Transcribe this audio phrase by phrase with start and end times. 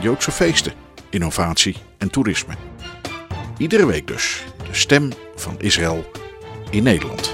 [0.00, 0.72] Joodse feesten,
[1.10, 2.54] innovatie en toerisme.
[3.58, 6.10] Iedere week dus de stem van Israël
[6.70, 7.32] in Nederland.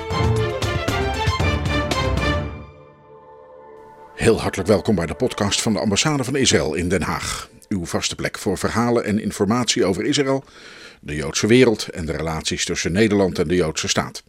[4.14, 7.48] Heel hartelijk welkom bij de podcast van de ambassade van Israël in Den Haag.
[7.68, 10.44] Uw vaste plek voor verhalen en informatie over Israël,
[11.00, 14.22] de Joodse wereld en de relaties tussen Nederland en de Joodse staat.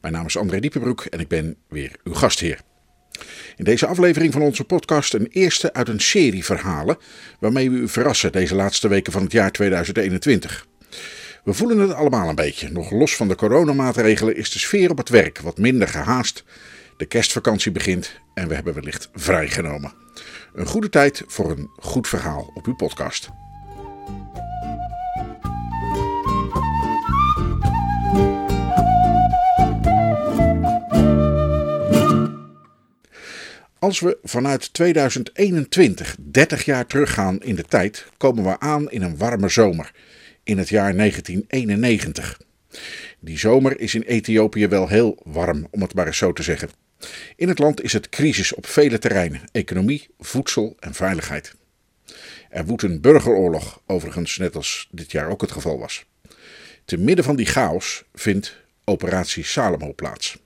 [0.00, 2.60] Mijn naam is André Diepenbroek en ik ben weer uw gastheer.
[3.56, 6.98] In deze aflevering van onze podcast een eerste uit een serie verhalen
[7.40, 10.66] waarmee we u verrassen deze laatste weken van het jaar 2021.
[11.44, 12.70] We voelen het allemaal een beetje.
[12.70, 16.44] Nog los van de coronamaatregelen is de sfeer op het werk wat minder gehaast.
[16.96, 19.92] De kerstvakantie begint en we hebben wellicht vrijgenomen.
[20.54, 23.30] Een goede tijd voor een goed verhaal op uw podcast.
[33.84, 39.16] Als we vanuit 2021 30 jaar teruggaan in de tijd, komen we aan in een
[39.16, 39.92] warme zomer
[40.42, 42.40] in het jaar 1991.
[43.20, 46.68] Die zomer is in Ethiopië wel heel warm, om het maar eens zo te zeggen.
[47.36, 51.54] In het land is het crisis op vele terreinen: economie, voedsel en veiligheid.
[52.50, 56.04] Er woedt een burgeroorlog, overigens net als dit jaar ook het geval was.
[56.84, 60.42] Te midden van die chaos vindt Operatie Salomo plaats.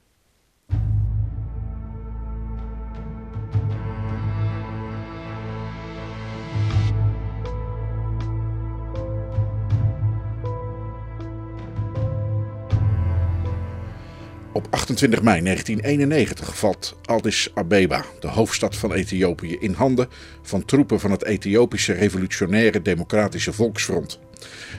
[14.59, 20.09] Op 28 mei 1991 valt Addis Abeba, de hoofdstad van Ethiopië, in handen
[20.43, 24.21] van troepen van het Ethiopische Revolutionaire Democratische Volksfront.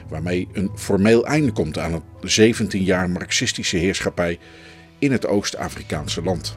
[0.08, 4.38] Waarmee een formeel einde komt aan het 17 jaar marxistische heerschappij
[4.98, 6.56] in het Oost-Afrikaanse land.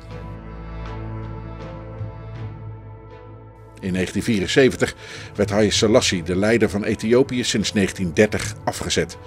[3.79, 4.95] In 1974
[5.35, 9.17] werd Haile Selassie, de leider van Ethiopië, sinds 1930 afgezet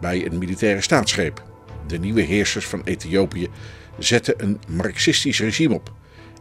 [0.00, 1.54] bij een militaire staatsgreep
[1.86, 3.48] de nieuwe heersers van Ethiopië
[3.98, 5.92] zetten een marxistisch regime op,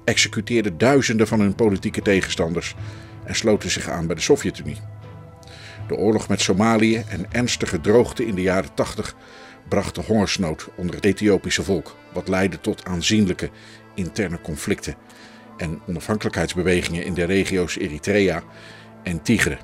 [0.04, 2.76] executeerden duizenden van hun politieke tegenstanders
[3.24, 4.78] en sloten zich aan bij de Sovjet-Unie.
[5.88, 9.16] De oorlog met Somalië en ernstige droogte in de jaren 80
[9.70, 13.50] brachten hongersnood onder het Ethiopische volk, wat leidde tot aanzienlijke
[13.96, 14.96] interne conflicten
[15.58, 18.44] en onafhankelijkheidsbewegingen in de regio's Eritrea
[19.04, 19.58] en Tigre.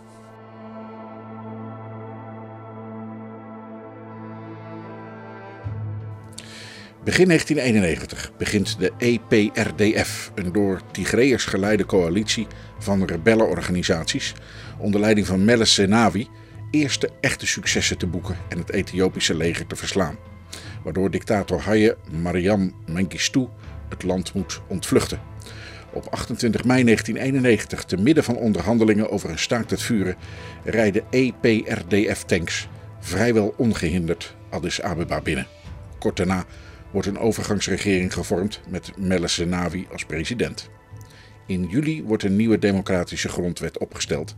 [7.04, 12.48] Begin 1991 begint de EPRDF, een door Tigreërs geleide coalitie
[12.80, 14.34] van rebellenorganisaties,
[14.78, 16.28] onder leiding van Meles Zenawi,
[16.72, 20.18] eerste echte successen te boeken en het Ethiopische leger te verslaan.
[20.84, 23.48] Waardoor dictator Haye Mariam Mengistu
[23.90, 25.20] het land moet ontvluchten.
[25.94, 30.16] Op 28 mei 1991, te midden van onderhandelingen over een staakt het vuren,
[30.64, 32.68] rijden EPRDF-tanks
[33.00, 35.48] vrijwel ongehinderd Addis Abeba binnen.
[36.00, 36.46] Kort daarna
[36.92, 40.70] wordt een overgangsregering gevormd met Meles Zenawi als president.
[41.46, 44.36] In juli wordt een nieuwe democratische grondwet opgesteld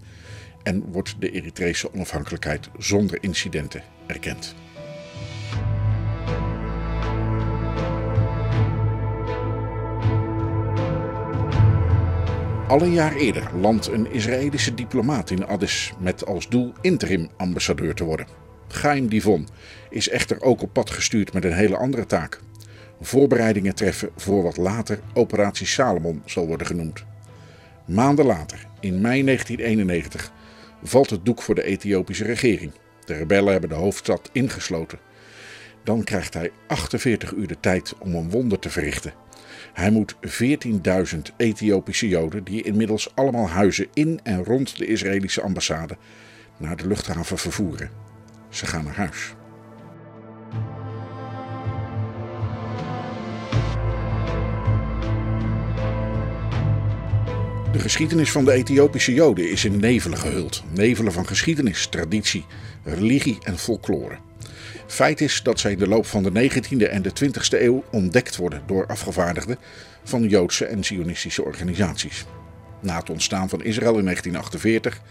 [0.63, 4.55] en wordt de Eritrese onafhankelijkheid zonder incidenten erkend.
[12.67, 17.93] Al een jaar eerder landt een Israëlische diplomaat in Addis met als doel interim ambassadeur
[17.93, 18.27] te worden.
[18.67, 19.47] Chaim Divon
[19.93, 22.39] is echter ook op pad gestuurd met een hele andere taak.
[23.01, 27.03] Voorbereidingen treffen voor wat later Operatie Salomon zal worden genoemd.
[27.85, 30.31] Maanden later, in mei 1991,
[30.83, 32.71] valt het doek voor de Ethiopische regering.
[33.05, 34.99] De rebellen hebben de hoofdstad ingesloten.
[35.83, 39.13] Dan krijgt hij 48 uur de tijd om een wonder te verrichten.
[39.73, 45.97] Hij moet 14.000 Ethiopische Joden, die inmiddels allemaal huizen in en rond de Israëlische ambassade,
[46.57, 47.89] naar de luchthaven vervoeren.
[48.49, 49.35] Ze gaan naar huis.
[57.73, 60.63] De geschiedenis van de Ethiopische Joden is in nevelen gehuld.
[60.73, 62.45] Nevelen van geschiedenis, traditie,
[62.83, 64.17] religie en folklore.
[64.87, 68.35] Feit is dat zij in de loop van de 19e en de 20e eeuw ontdekt
[68.35, 69.57] worden door afgevaardigden
[70.03, 72.25] van Joodse en Zionistische organisaties.
[72.81, 75.01] Na het ontstaan van Israël in 1948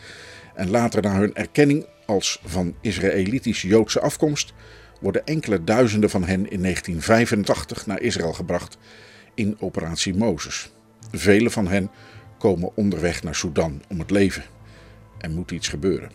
[0.55, 4.53] En later na hun erkenning als van Israëlitisch-Joodse afkomst
[5.01, 8.79] worden enkele duizenden van hen in 1985 naar Israël gebracht
[9.35, 10.71] in Operatie Mozes.
[11.11, 11.91] Vele van hen
[12.43, 14.45] komen onderweg naar Sudan om het leven.
[15.19, 16.11] Er moet iets gebeuren.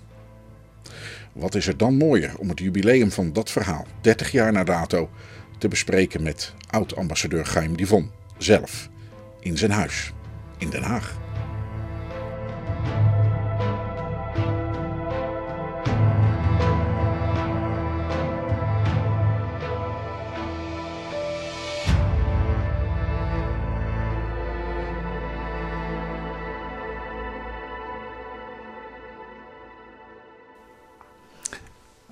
[1.34, 5.10] Wat is er dan mooier om het jubileum van dat verhaal, 30 jaar na dato,
[5.58, 8.90] te bespreken met oud-ambassadeur Chaim Divon zelf
[9.40, 10.12] in zijn huis
[10.58, 11.27] in Den Haag.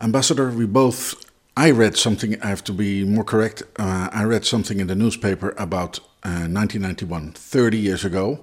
[0.01, 1.15] Ambassador, we both.
[1.57, 3.63] I read something, I have to be more correct.
[3.79, 8.41] Uh, I read something in the newspaper about uh, 1991, 30 years ago,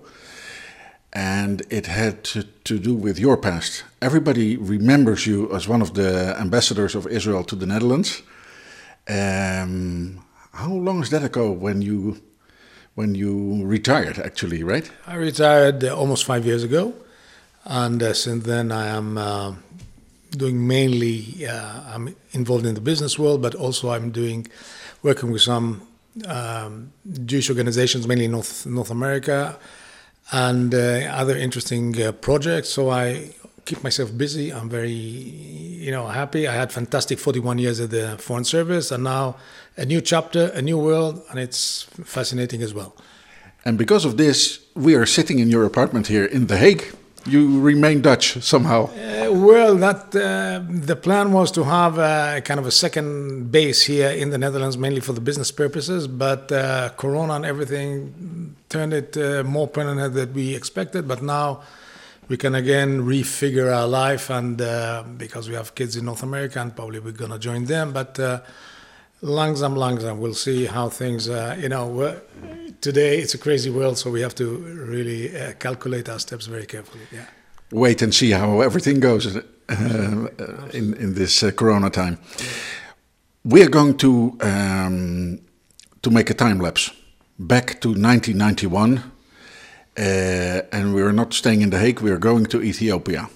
[1.12, 3.84] and it had to, to, do with your past.
[4.00, 8.22] Everybody remembers you as one of the ambassadors of Israel to the Netherlands.
[9.06, 12.22] Um, how long is that ago when you
[12.94, 14.18] when you retired?
[14.18, 14.90] Actually, right?
[15.06, 16.94] I retired uh, almost five years ago,
[17.64, 19.54] and uh, since then I am uh,
[20.36, 24.46] doing mainly uh, I'm involved in the business world, but also I'm doing
[25.02, 25.82] working with some
[26.26, 26.92] um,
[27.24, 29.58] Jewish organizations, mainly North North America,
[30.32, 30.78] and uh,
[31.12, 32.68] other interesting uh, projects.
[32.68, 33.30] So I
[33.64, 34.52] keep myself busy.
[34.52, 36.48] I'm very you know happy.
[36.48, 39.36] I had fantastic 41 years at the Foreign Service, and now
[39.76, 42.94] a new chapter, a new world, and it's fascinating as well.
[43.64, 46.94] And because of this, we are sitting in your apartment here in The Hague
[47.26, 48.84] you remain Dutch somehow.
[48.86, 53.82] Uh, well, that uh, the plan was to have a, kind of a second base
[53.82, 56.08] here in the Netherlands, mainly for the business purposes.
[56.08, 61.06] But uh, Corona and everything turned it uh, more permanent than we expected.
[61.06, 61.62] But now
[62.28, 66.60] we can again refigure our life, and uh, because we have kids in North America,
[66.60, 67.92] and probably we're gonna join them.
[67.92, 68.40] But uh,
[69.22, 71.26] langsam, langsam, we'll see how things.
[71.26, 72.20] you know
[72.82, 74.58] today it's a crazy world, so we have to
[74.90, 77.04] really uh, calculate our steps very carefully.
[77.10, 77.24] Yeah.
[77.70, 79.40] Wait and see how everything goes uh,
[80.72, 82.18] in in this uh, Corona time.
[83.44, 85.38] We are going to um,
[86.02, 86.90] to make a time lapse
[87.38, 92.00] back to 1991, uh, and we are not staying in The Hague.
[92.02, 93.28] We are going to Ethiopia.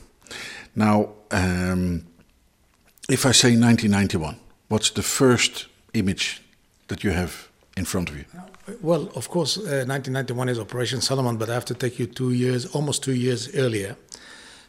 [0.75, 2.06] Now, um,
[3.09, 4.37] if I say 1991,
[4.69, 6.43] what's the first image
[6.88, 8.25] that you have in front of you?
[8.81, 12.32] Well, of course, uh, 1991 is Operation Solomon, but I have to take you two
[12.32, 13.96] years, almost two years earlier.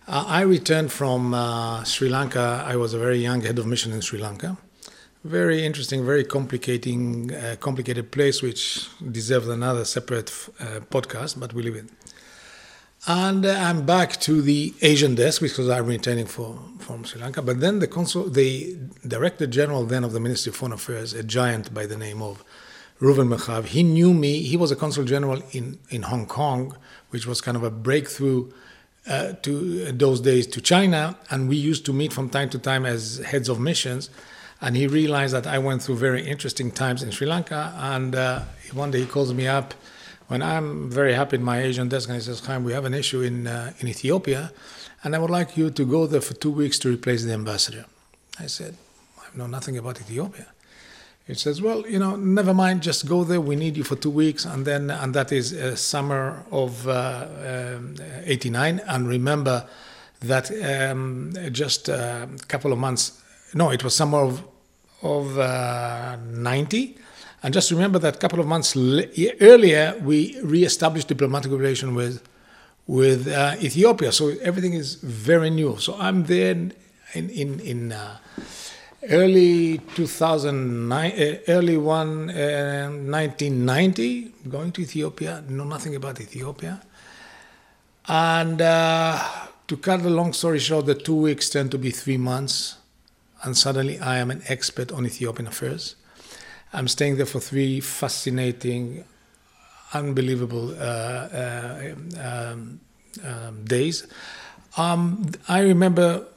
[0.07, 2.63] Uh, I returned from uh, Sri Lanka.
[2.65, 4.57] I was a very young head of mission in Sri Lanka.
[5.23, 10.29] Very interesting, very complicating, uh, complicated place, which deserves another separate
[10.59, 11.89] uh, podcast, but we leave it.
[13.05, 17.41] And uh, I'm back to the Asian desk because I'm returning for, from Sri Lanka.
[17.41, 18.77] But then the consul, the
[19.07, 22.43] director general then of the Ministry of Foreign Affairs, a giant by the name of
[22.99, 23.65] Reuven Merchav.
[23.65, 24.41] He knew me.
[24.41, 26.75] He was a consul general in, in Hong Kong,
[27.11, 28.51] which was kind of a breakthrough
[29.07, 31.17] uh, to those days to China.
[31.29, 34.09] And we used to meet from time to time as heads of missions.
[34.59, 37.73] And he realized that I went through very interesting times in Sri Lanka.
[37.77, 38.41] And uh,
[38.73, 39.75] one day he calls me up
[40.27, 42.93] when I'm very happy in my Asian desk and he says, Chaim, we have an
[42.93, 44.51] issue in, uh, in Ethiopia.
[45.03, 47.85] And I would like you to go there for two weeks to replace the ambassador.
[48.39, 48.75] I said,
[49.19, 50.47] I know nothing about Ethiopia.
[51.27, 53.41] He says, well, you know, never mind, just go there.
[53.41, 58.79] We need you for two weeks, and then and that is uh, summer of '89.
[58.79, 59.67] Uh, um, and remember
[60.21, 63.21] that um, just a couple of months,
[63.53, 64.41] no, it was summer of
[65.01, 66.97] of '90.
[67.37, 72.21] Uh, and just remember that a couple of months earlier, we re-established diplomatic relation with
[72.87, 74.11] with uh, Ethiopia.
[74.11, 75.77] So everything is very new.
[75.77, 76.73] So I'm there in
[77.13, 77.91] in in.
[77.91, 78.17] Uh,
[79.09, 86.81] early 2009, uh, early one, uh, 1990, going to Ethiopia, know nothing about Ethiopia.
[88.07, 89.23] And uh,
[89.67, 92.77] to cut the long story short, the two weeks tend to be three months,
[93.43, 95.95] and suddenly I am an expert on Ethiopian affairs.
[96.77, 99.03] I'm staying there for three fascinating,
[99.95, 102.79] unbelievable uh, uh, um,
[103.25, 104.05] um, days.
[104.77, 106.27] Um, I remember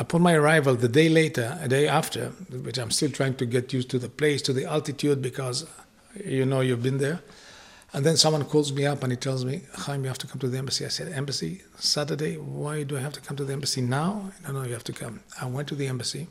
[0.00, 2.30] upon my arrival, the day later, a day after,
[2.64, 5.64] which I'm still trying to get used to the place, to the altitude, because
[6.24, 7.20] you know you've been there.
[7.92, 10.40] And then someone calls me up and he tells me, Chaim, you have to come
[10.40, 10.84] to the embassy.
[10.84, 11.62] I said, Embassy?
[11.78, 12.34] Saturday?
[12.36, 14.32] Why do I have to come to the embassy now?
[14.42, 15.20] No, no, you have to come.
[15.40, 16.26] I went to the embassy.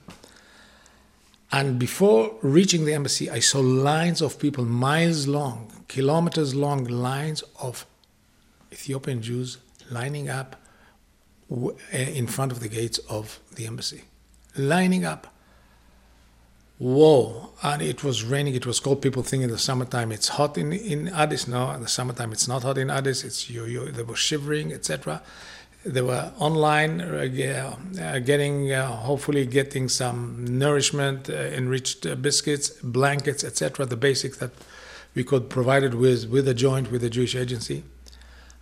[1.53, 7.43] And before reaching the embassy, I saw lines of people, miles long, kilometers long lines
[7.61, 7.85] of
[8.71, 9.59] Ethiopian Jews
[9.91, 10.55] lining up
[11.91, 14.01] eh, in front of the gates of the embassy,
[14.57, 15.27] lining up.
[16.79, 17.51] Whoa!
[17.61, 18.55] And it was raining.
[18.55, 19.03] It was cold.
[19.03, 21.47] People think in the summertime it's hot in, in Addis.
[21.47, 23.23] No, in the summertime it's not hot in Addis.
[23.23, 25.21] It's you, you they were shivering, etc.
[25.85, 32.69] They were online, uh, uh, getting uh, hopefully getting some nourishment, uh, enriched uh, biscuits,
[32.81, 33.85] blankets, etc.
[33.85, 34.51] The basics that
[35.13, 37.83] we could provide it with with a joint with the Jewish agency.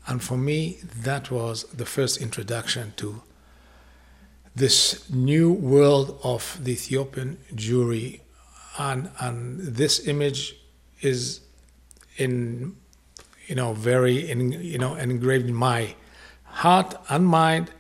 [0.08, 3.22] And for me, that was the first introduction to
[4.56, 8.22] this new world of the Ethiopian Jewry.
[8.78, 10.56] And, and this image
[11.02, 11.42] is
[12.18, 12.76] in,
[13.48, 15.96] you know, very, in, you know, engraved in my
[16.52, 17.72] heart and mind.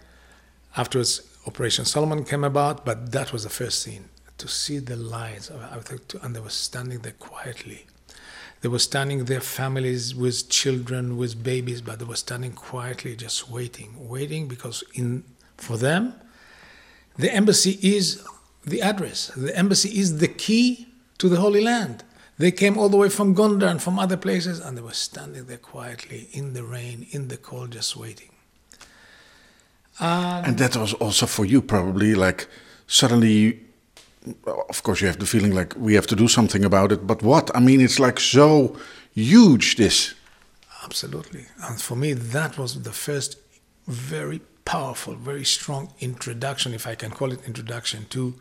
[0.75, 4.05] Afterwards, Operation Solomon came about, but that was the first scene
[4.37, 7.85] to see the lines, and they were standing there quietly.
[8.61, 13.49] They were standing there, families with children, with babies, but they were standing quietly, just
[13.49, 15.23] waiting, waiting because in
[15.57, 16.15] for them,
[17.17, 18.23] the embassy is
[18.65, 19.31] the address.
[19.35, 20.87] The embassy is the key
[21.19, 22.03] to the Holy Land.
[22.37, 25.45] They came all the way from Gondar and from other places, and they were standing
[25.45, 28.30] there quietly in the rain, in the cold, just waiting.
[30.01, 30.41] Ah.
[30.45, 32.47] And that was also for you probably like
[32.87, 33.59] suddenly
[34.69, 37.23] of course you have the feeling like we have to do something about it, but
[37.23, 37.55] what?
[37.55, 38.75] I mean it's like so
[39.13, 40.13] huge this.
[40.83, 41.45] Absolutely.
[41.63, 43.37] And for me, that was the first
[43.87, 48.33] very powerful, very strong introduction, if I can call it introduction, to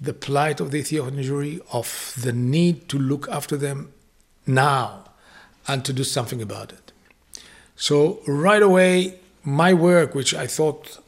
[0.00, 3.92] the plight of the Ethiopian Jewry, of the need to look after them
[4.46, 5.04] now
[5.66, 6.92] and to do something about it.
[7.76, 10.98] So right away, my work, which I thought,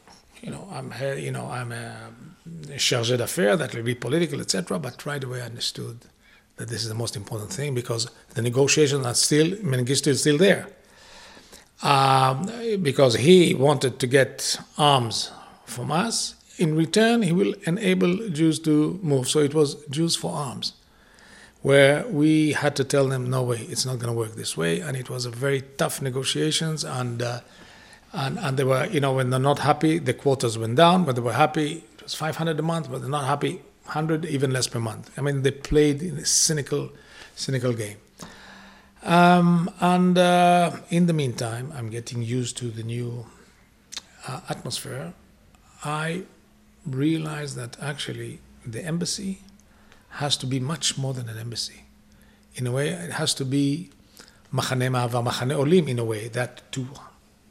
[0.41, 2.11] you know, I'm, you know, I'm a
[2.75, 4.79] chargé d'affaires, that will be political, etc.
[4.79, 5.99] But right away, I understood
[6.57, 10.37] that this is the most important thing because the negotiations are still, Mengistu is still
[10.37, 10.67] there.
[11.83, 12.49] Um,
[12.81, 15.31] because he wanted to get arms
[15.65, 16.33] from us.
[16.57, 19.29] In return, he will enable Jews to move.
[19.29, 20.73] So it was Jews for arms,
[21.61, 24.79] where we had to tell them, no way, it's not going to work this way.
[24.79, 26.83] And it was a very tough negotiations.
[26.83, 27.41] And, uh,
[28.13, 31.05] and, and they were, you know, when they're not happy, the quotas went down.
[31.05, 32.89] When they were happy, it was 500 a month.
[32.89, 35.11] But they're not happy, 100, even less per month.
[35.17, 36.89] I mean, they played in a cynical,
[37.35, 37.97] cynical game.
[39.03, 43.25] Um, and uh, in the meantime, I'm getting used to the new
[44.27, 45.13] uh, atmosphere.
[45.83, 46.23] I
[46.85, 49.39] realize that actually the embassy
[50.09, 51.83] has to be much more than an embassy.
[52.55, 53.91] In a way, it has to be
[54.53, 56.87] machane ma'ava, machane olim in a way that to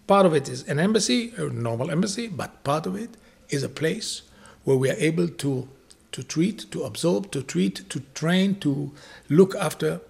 [0.06, 3.10] part of it is an embassy, a normal embassy, but part of it
[3.48, 4.22] is a place
[4.64, 5.68] where we are able to
[6.12, 8.90] to treat, to absorb, to treat, to train, to
[9.28, 10.00] look after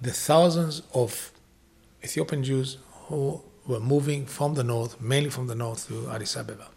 [0.00, 1.32] the thousands of
[2.02, 6.68] Ethiopian Jews who were moving from the north, mainly from the north to Addis Ababa.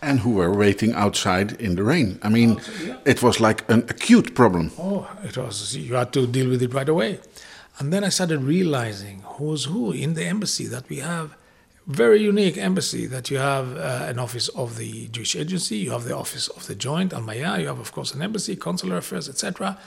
[0.00, 2.18] And who were waiting outside in the rain.
[2.22, 2.58] I mean,
[3.04, 4.70] it was like an acute problem.
[4.78, 7.20] Oh, it was, you had to deal with it right away.
[7.78, 11.34] And then I started realizing who's who in the embassy that we have.
[11.86, 16.04] Very unique embassy that you have uh, an office of the Jewish Agency, you have
[16.04, 19.28] the office of the Joint, Al Maya, you have, of course, an embassy, consular affairs,
[19.28, 19.78] etc.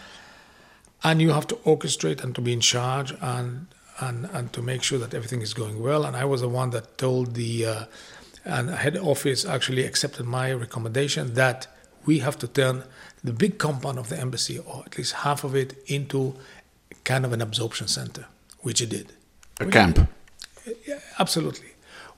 [1.04, 3.66] And you have to orchestrate and to be in charge and,
[4.00, 6.06] and, and to make sure that everything is going well.
[6.06, 7.86] And I was the one that told the uh,
[8.48, 11.68] and head office actually accepted my recommendation that
[12.06, 12.84] we have to turn
[13.24, 16.36] the big compound of the embassy, or at least half of it, into
[17.04, 18.26] kind of an absorption center,
[18.60, 19.14] which it did.
[19.60, 20.08] A camp.
[20.86, 21.68] Yeah, absolutely.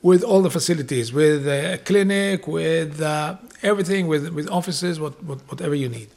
[0.01, 5.39] With all the facilities, with a clinic, with uh, everything, with, with offices, what, what,
[5.49, 6.09] whatever you need.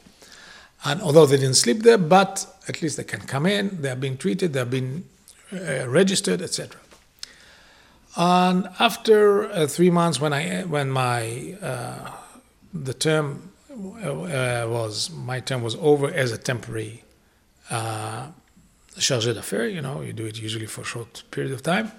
[0.85, 3.95] And although they didn't sleep there, but at least they can come in, they are
[3.95, 5.05] being treated, they are being
[5.51, 6.79] uh, registered, etc.
[8.15, 12.11] And after uh, three months, when I when my uh,
[12.73, 17.03] the term uh, was my term was over as a temporary
[17.71, 18.27] uh,
[18.97, 21.91] chargé d'affaires, you know, you do it usually for a short period of time.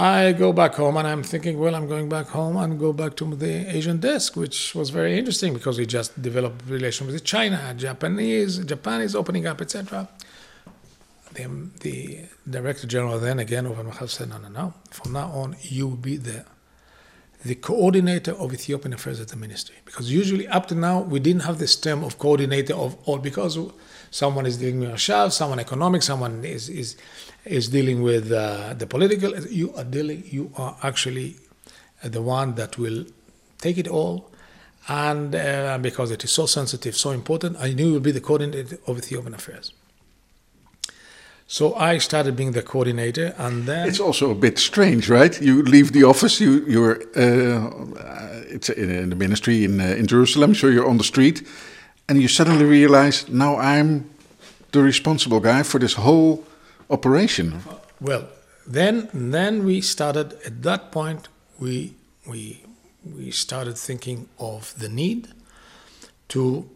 [0.00, 3.16] I go back home and I'm thinking, well, I'm going back home and go back
[3.16, 7.74] to the Asian desk, which was very interesting because we just developed relations with China,
[7.76, 10.08] Japanese, Japan is opening up, etc.
[11.34, 11.46] The,
[11.80, 14.74] the director general then again Reuven Merchav said, no, no, no.
[14.90, 16.44] From now on, you will be the
[17.44, 19.76] the coordinator of Ethiopian affairs at the ministry.
[19.84, 23.56] Because usually up to now, we didn't have this term of coordinator of all because
[24.10, 26.96] someone is dealing with Ashav, someone economic, someone is is
[27.48, 29.36] is dealing with uh, the political.
[29.38, 30.22] You are dealing.
[30.26, 31.36] You are actually
[32.02, 33.04] the one that will
[33.58, 34.30] take it all,
[34.88, 38.20] and uh, because it is so sensitive, so important, I knew you will be the
[38.20, 39.72] coordinator of Ethiopian affairs.
[41.50, 45.40] So I started being the coordinator, and then It's also a bit strange, right?
[45.40, 50.54] You leave the office, you you're uh, it's in, the ministry in uh, in Jerusalem,
[50.54, 51.42] so you're on the street,
[52.06, 54.04] and you suddenly realize now I'm
[54.72, 56.44] the responsible guy for this whole
[56.90, 57.62] operation.
[58.00, 58.28] Well,
[58.66, 61.28] then then we started at that point
[61.58, 61.94] we
[62.26, 62.62] we
[63.04, 65.28] we started thinking of the need
[66.28, 66.68] to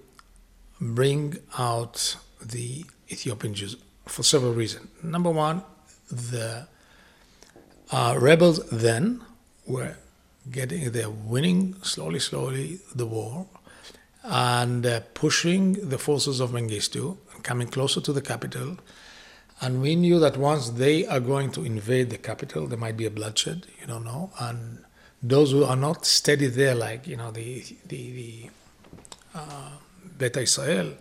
[0.80, 3.76] bring out the Ethiopian Jews
[4.06, 4.88] for several reasons.
[5.02, 5.62] Number one,
[6.10, 6.66] the
[7.90, 9.22] uh, rebels then
[9.66, 9.96] were
[10.50, 13.46] getting they're winning slowly slowly the war
[14.24, 18.78] and uh, pushing the forces of Mengistu and coming closer to the capital
[19.62, 23.06] and we knew that once they are going to invade the capital, there might be
[23.06, 23.66] a bloodshed.
[23.80, 24.32] You don't know.
[24.40, 24.84] And
[25.22, 28.50] those who are not steady there, like you know the the, the
[29.36, 29.70] uh,
[30.18, 30.94] Beta Israel,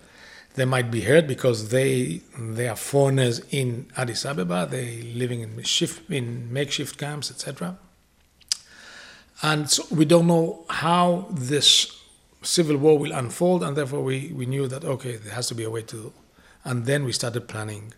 [0.54, 4.68] they might be hurt because they they are foreigners in Addis Ababa.
[4.70, 7.80] They living in shift in makeshift camps, etc.
[9.42, 11.98] And so we don't know how this
[12.44, 15.64] civil war will unfold, and therefore we, we knew that okay, there has to be
[15.64, 16.14] a way to,
[16.64, 17.94] and then we started planning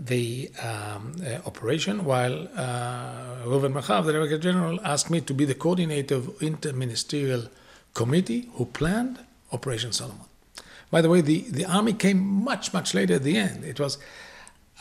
[0.00, 5.44] the um, uh, operation, while uh, Reuven Merchav, the Director General, asked me to be
[5.44, 7.48] the coordinator of interministerial
[7.92, 9.18] committee who planned
[9.52, 10.24] Operation Solomon.
[10.90, 13.62] By the way, the, the army came much, much later at the end.
[13.62, 13.98] It was,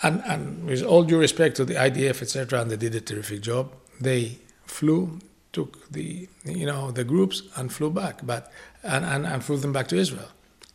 [0.01, 3.41] and, and with all due respect to the IDF, etc., and they did a terrific
[3.41, 3.73] job.
[3.99, 5.19] They flew,
[5.51, 8.51] took the, you know, the groups and flew back, but,
[8.83, 10.29] and, and, and flew them back to Israel.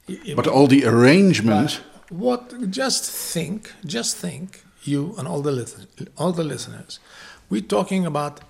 [0.07, 1.81] It But all the arrangements,
[2.11, 5.87] what just think just think you and all the listen,
[6.19, 7.01] all the listeners.
[7.49, 8.41] We're talking about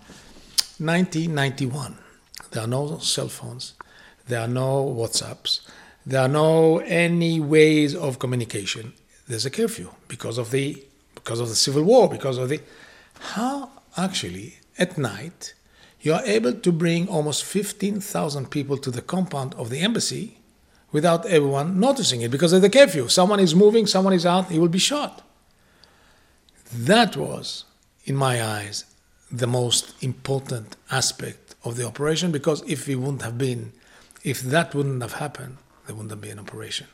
[0.79, 1.99] 1991
[2.55, 3.75] there are no cell phones.
[4.29, 5.61] There are no whatsapps.
[6.07, 8.93] There are no any ways of communication.
[9.27, 10.85] There's a curfew because of the
[11.17, 12.61] because of the civil war because of the
[13.35, 15.55] how actually at night
[16.01, 20.39] you are able to bring almost 15,000 people to the compound of the embassy
[20.95, 23.09] without everyone noticing it because of the curfew.
[23.09, 25.23] Someone is moving, someone is out, he will be shot.
[26.73, 27.65] That was,
[28.05, 28.85] in my eyes,
[29.31, 33.73] the most important aspect of the operation because if we wouldn't have been,
[34.23, 36.87] if that wouldn't have happened, there wouldn't have been an operation.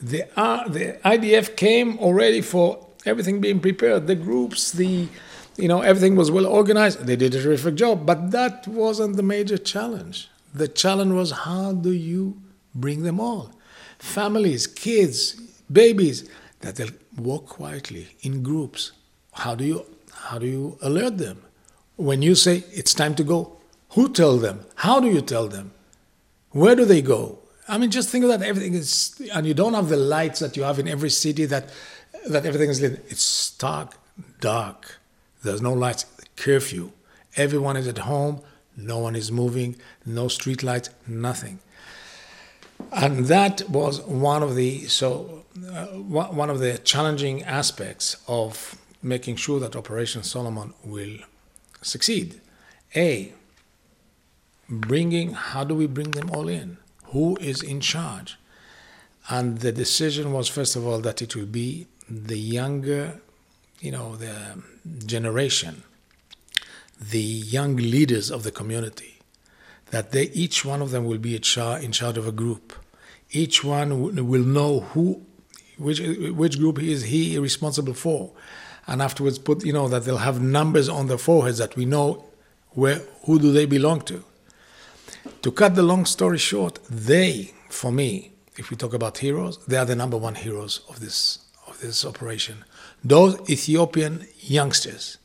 [0.00, 5.08] The, uh, the IDF came already for everything being prepared, the groups, the
[5.56, 7.00] you know, everything was well organized.
[7.06, 10.30] They did a terrific job, but that wasn't the major challenge.
[10.54, 12.40] The challenge was how do you
[12.74, 13.52] bring them all?
[13.98, 15.34] Families, kids,
[15.70, 16.28] babies,
[16.60, 18.92] that they'll walk quietly in groups.
[19.32, 21.42] How do you how do you alert them?
[21.96, 23.56] When you say it's time to go,
[23.90, 24.64] who tell them?
[24.76, 25.72] How do you tell them?
[26.50, 27.38] Where do they go?
[27.68, 28.42] I mean, just think of that.
[28.42, 31.70] Everything is, and you don't have the lights that you have in every city that
[32.28, 33.04] that everything is lit.
[33.08, 33.94] It's stark,
[34.40, 34.98] dark.
[35.42, 36.06] There's no lights.
[36.36, 36.92] Curfew.
[37.36, 38.40] Everyone is at home.
[38.76, 39.76] No one is moving.
[40.06, 40.90] No street lights.
[41.06, 41.60] Nothing.
[42.90, 49.36] And that was one of the so uh, one of the challenging aspects of making
[49.36, 51.18] sure that Operation Solomon will
[51.82, 52.40] succeed.
[52.96, 53.32] A.
[54.68, 56.78] Bringing how do we bring them all in?
[57.06, 58.38] Who is in charge?
[59.28, 63.20] And the decision was first of all that it will be the younger,
[63.80, 64.62] you know, the
[65.06, 65.82] generation,
[67.00, 69.11] the young leaders of the community,
[69.92, 72.72] that they each one of them will be in charge of a group.
[73.30, 75.22] Each one will know who,
[75.78, 78.32] which which group is he responsible for,
[78.86, 82.24] and afterwards put you know that they'll have numbers on their foreheads that we know
[82.70, 84.24] where who do they belong to.
[85.42, 89.76] To cut the long story short, they, for me, if we talk about heroes, they
[89.76, 92.64] are the number one heroes of this of this operation.
[93.04, 95.18] Those Ethiopian youngsters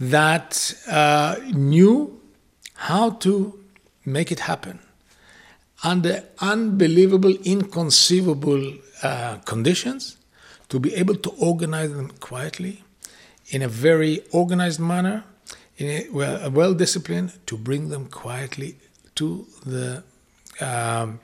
[0.00, 2.20] that uh, knew
[2.74, 3.65] how to
[4.06, 4.78] make it happen
[5.84, 10.16] under unbelievable, inconceivable uh, conditions,
[10.68, 12.82] to be able to organize them quietly,
[13.48, 15.24] in a very organized manner,
[15.76, 18.76] in a well, well disciplined, to bring them quietly
[19.14, 20.02] to the
[20.60, 21.20] um,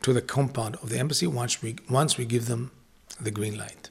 [0.00, 2.70] to the compound of the embassy once we once we give them
[3.20, 3.90] the green light.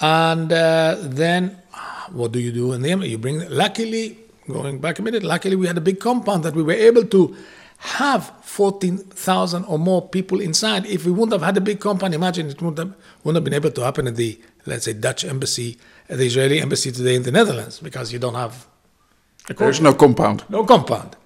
[0.00, 1.60] And uh, then,
[2.12, 3.10] what do you do in the embassy?
[3.10, 3.48] You bring.
[3.50, 7.04] Luckily, going back a minute, luckily we had a big compound that we were able
[7.04, 7.36] to
[7.78, 10.84] have 14,000 or more people inside.
[10.86, 13.54] If we wouldn't have had a big compound, imagine it wouldn't have, wouldn't have been
[13.54, 17.30] able to happen at the, let's say, Dutch embassy, the Israeli embassy today in the
[17.30, 18.66] Netherlands, because you don't have
[19.48, 20.44] a there's no compound.
[20.48, 21.16] no compound.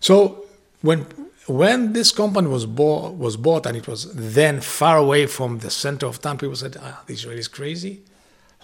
[0.00, 0.44] So
[0.82, 1.06] when
[1.46, 5.70] when this compound was bought, was bought and it was then far away from the
[5.70, 8.02] center of town, people said, ah, the Israelis crazy.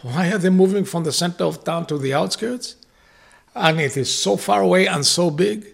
[0.02, 2.76] Why are they moving from the center of town to the outskirts?
[3.58, 5.66] And it is so far away and so big.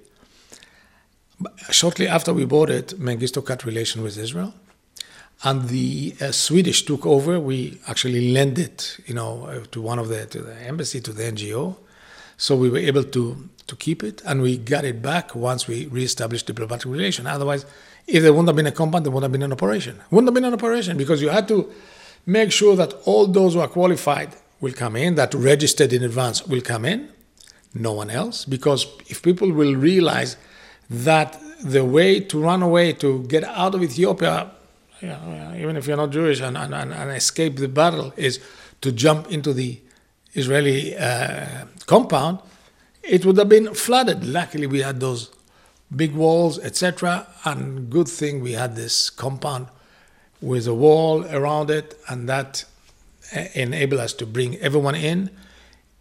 [1.70, 4.54] Shortly after we bought it, Mengistu cut relation with Israel,
[5.42, 7.38] and the uh, Swedish took over.
[7.38, 11.12] We actually lent it, you know, uh, to one of the to the embassy to
[11.12, 11.76] the NGO,
[12.36, 15.86] so we were able to to keep it, and we got it back once we
[15.86, 17.26] reestablished diplomatic relation.
[17.26, 17.66] Otherwise,
[18.06, 20.00] if there wouldn't have been a compound, there wouldn't have been an operation.
[20.10, 21.70] Wouldn't have been an operation because you had to
[22.26, 26.46] make sure that all those who are qualified will come in, that registered in advance
[26.46, 27.08] will come in,
[27.74, 28.44] no one else.
[28.44, 30.36] Because if people will realize
[30.88, 34.50] that the way to run away, to get out of Ethiopia,
[35.02, 38.40] even if you're not Jewish, and, and, and escape the battle, is
[38.80, 39.80] to jump into the
[40.34, 42.38] Israeli uh, compound,
[43.02, 44.24] it would have been flooded.
[44.24, 45.30] Luckily, we had those
[45.94, 47.26] big walls, etc.
[47.44, 49.68] And good thing we had this compound
[50.40, 52.64] with a wall around it, and that
[53.54, 55.30] enabled us to bring everyone in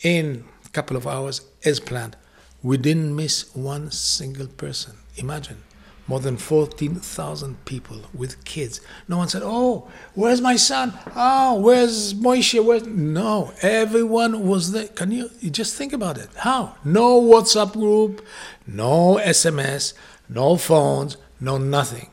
[0.01, 2.17] in couple of hours as planned.
[2.61, 4.97] We didn't miss one single person.
[5.17, 5.63] Imagine
[6.07, 8.81] more than 14,000 people with kids.
[9.07, 10.93] No one said, Oh, where's my son?
[11.15, 12.63] Oh, where's Moishe?
[12.63, 12.85] Where's...
[12.85, 14.87] No, everyone was there.
[14.87, 16.29] Can you, you just think about it?
[16.37, 16.75] How?
[16.83, 18.25] No WhatsApp group,
[18.67, 19.93] no SMS,
[20.27, 22.09] no phones, no nothing.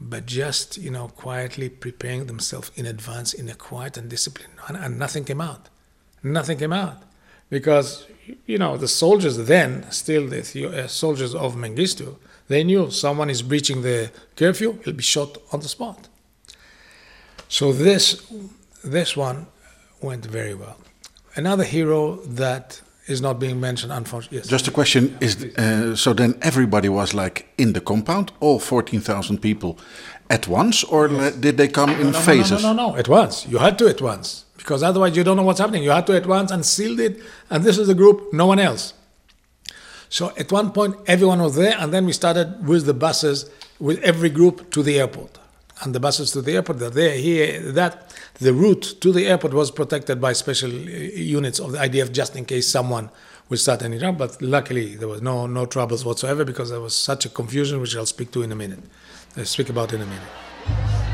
[0.00, 4.76] But just, you know, quietly preparing themselves in advance in a quiet and disciplined, And,
[4.76, 5.68] and nothing came out.
[6.22, 7.02] Nothing came out.
[7.50, 8.06] Because,
[8.46, 12.16] you know, the soldiers then, still the uh, soldiers of Mengistu,
[12.48, 16.08] they knew someone is breaching the curfew, he'll be shot on the spot.
[17.48, 18.22] So this,
[18.84, 19.46] this one
[20.00, 20.76] went very well.
[21.34, 24.38] Another hero that is not being mentioned, unfortunately.
[24.38, 24.48] Yes.
[24.48, 29.00] Just a question: Is uh, so then everybody was like in the compound, all fourteen
[29.00, 29.78] thousand people,
[30.28, 31.34] at once, or yes.
[31.34, 32.62] did they come in no, no, phases?
[32.62, 33.46] No, no, no, no, at once.
[33.46, 35.82] You had to at once because otherwise you don't know what's happening.
[35.82, 38.58] You had to at once and sealed it, and this is the group, no one
[38.58, 38.94] else.
[40.08, 43.98] So at one point, everyone was there, and then we started with the buses, with
[44.02, 45.38] every group to the airport.
[45.82, 48.14] And the buses to the airport, they're there, here, that.
[48.38, 52.36] The route to the airport was protected by special uh, units of the IDF just
[52.36, 53.10] in case someone
[53.48, 54.18] would start any trouble.
[54.26, 57.96] But luckily, there was no, no troubles whatsoever because there was such a confusion, which
[57.96, 58.82] I'll speak to in a minute.
[59.36, 61.09] I'll speak about in a minute.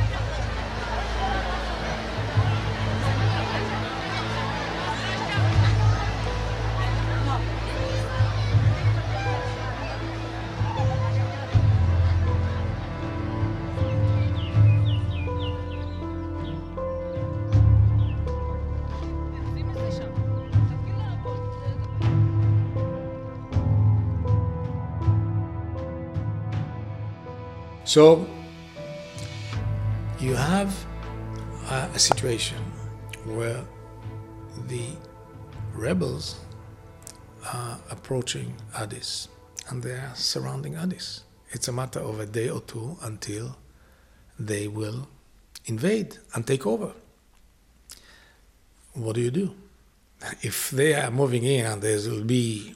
[27.97, 28.29] So
[30.21, 30.69] you have
[31.71, 32.59] a, situation
[33.25, 33.65] where
[34.69, 34.85] the
[35.73, 36.39] rebels
[37.55, 39.29] are approaching Addis
[39.71, 41.25] and they are surrounding Addis.
[41.53, 43.57] It's a matter of a day or two until
[44.39, 45.09] they will
[45.65, 46.93] invade and take over.
[48.93, 49.55] What do you do?
[50.43, 52.75] If they are moving in and there will be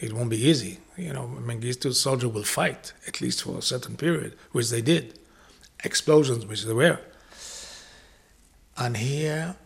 [0.00, 0.78] it won't be easy.
[0.96, 5.18] You know, Mengistu's soldier will fight, at least for a certain period, which they did.
[5.82, 7.00] Explosions, which they were.
[8.76, 9.56] And here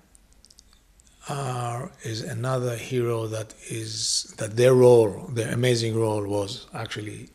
[1.28, 7.28] are, is another hero that is that their role, their amazing role, was actually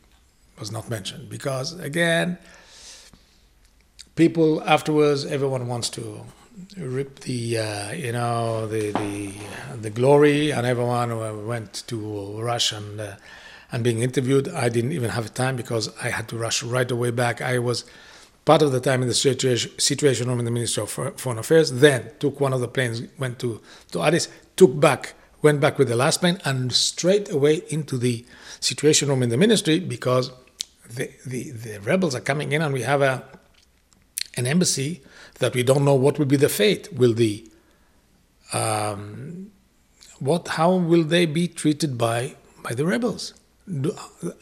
[0.58, 2.38] was not mentioned because again,
[4.14, 6.24] people afterwards, everyone wants to
[6.76, 9.32] rip the uh, you know the the
[9.80, 13.16] the glory, and everyone went to rush and uh,
[13.72, 14.48] and being interviewed.
[14.48, 17.40] I didn't even have time because I had to rush right away back.
[17.40, 17.84] I was
[18.44, 21.72] part of the time in the situation, situation room in the Ministry of Foreign Affairs.
[21.72, 23.60] Then took one of the planes, went to
[23.92, 28.24] to Addis, took back, went back with the last plane, and straight away into the
[28.60, 30.30] situation room in the ministry because
[30.88, 33.24] the the, the rebels are coming in, and we have a
[34.36, 35.02] an embassy
[35.38, 36.92] that we don't know what will be the fate.
[36.92, 37.48] Will the
[38.52, 39.50] um,
[40.18, 40.48] what?
[40.48, 43.34] How will they be treated by by the rebels?
[43.80, 43.96] Do,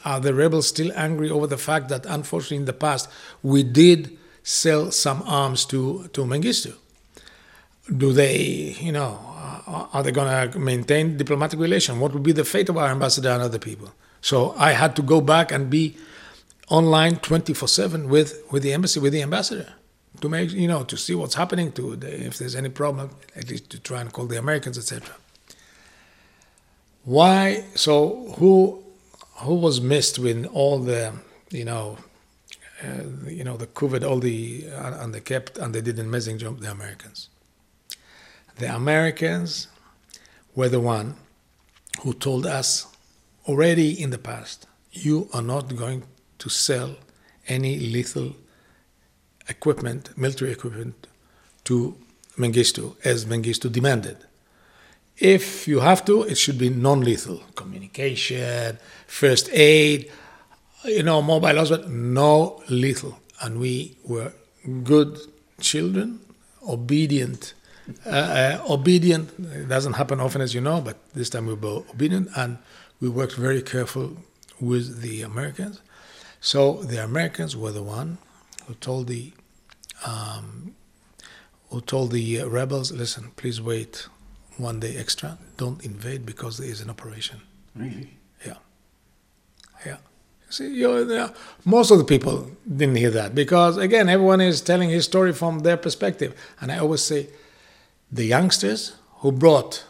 [0.05, 3.09] are the rebels still angry over the fact that, unfortunately, in the past
[3.43, 6.75] we did sell some arms to to Mengistu?
[7.97, 9.19] Do they, you know,
[9.67, 11.99] are they going to maintain diplomatic relation?
[11.99, 13.93] What will be the fate of our ambassador and other people?
[14.21, 15.97] So I had to go back and be
[16.69, 19.73] online 24/7 with with the embassy with the ambassador
[20.23, 23.51] to make you know to see what's happening to the, if there's any problem at
[23.51, 25.15] least to try and call the americans etc
[27.05, 28.83] why so who
[29.45, 31.13] who was missed with all the
[31.51, 31.99] you know
[32.83, 36.07] uh, you know the covid all the uh, and they kept and they did an
[36.07, 37.29] amazing job the americans?
[38.57, 39.69] The Americans
[40.55, 41.17] were the one
[42.03, 42.87] who told us
[43.49, 46.05] already in the past, you are not going
[46.39, 46.97] to sell
[47.49, 48.37] any lethal
[49.49, 51.07] equipment, military equipment,
[51.65, 51.97] to
[52.37, 54.17] Mengistu as Mengistu demanded.
[55.19, 60.11] If you have to, it should be non-lethal communication, first aid,
[60.85, 63.19] you know, mobile hospital, no lethal.
[63.41, 64.33] And we were
[64.83, 65.19] good
[65.61, 66.21] children,
[66.67, 67.55] obedient.
[68.07, 69.31] Uh, uh, obedient.
[69.39, 72.59] It doesn't happen often, as you know, but this time we were obedient, and
[73.01, 74.17] we worked very careful
[74.61, 75.81] with the Americans.
[76.41, 78.19] So the Americans were the one
[78.67, 79.33] who told the
[80.07, 80.75] um,
[81.71, 84.09] who told the rebels, "Listen, please wait
[84.57, 85.39] one day extra.
[85.57, 87.41] Don't invade because there is an operation."
[87.75, 88.19] Really?
[88.47, 88.57] Yeah.
[89.87, 89.97] Yeah.
[90.51, 91.33] See, you know,
[91.65, 95.61] most of the people didn't hear that because, again, everyone is telling his story from
[95.61, 96.35] their perspective.
[96.61, 97.29] And I always say
[98.11, 99.85] the youngsters who brought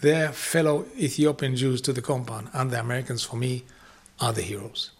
[0.00, 3.64] their fellow Ethiopian Jews to the compound and the Americans, for me,
[4.20, 4.90] are the heroes.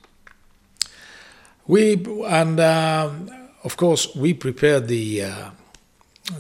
[1.67, 1.95] We,
[2.27, 3.31] and um,
[3.63, 5.51] of course, we prepared the, uh,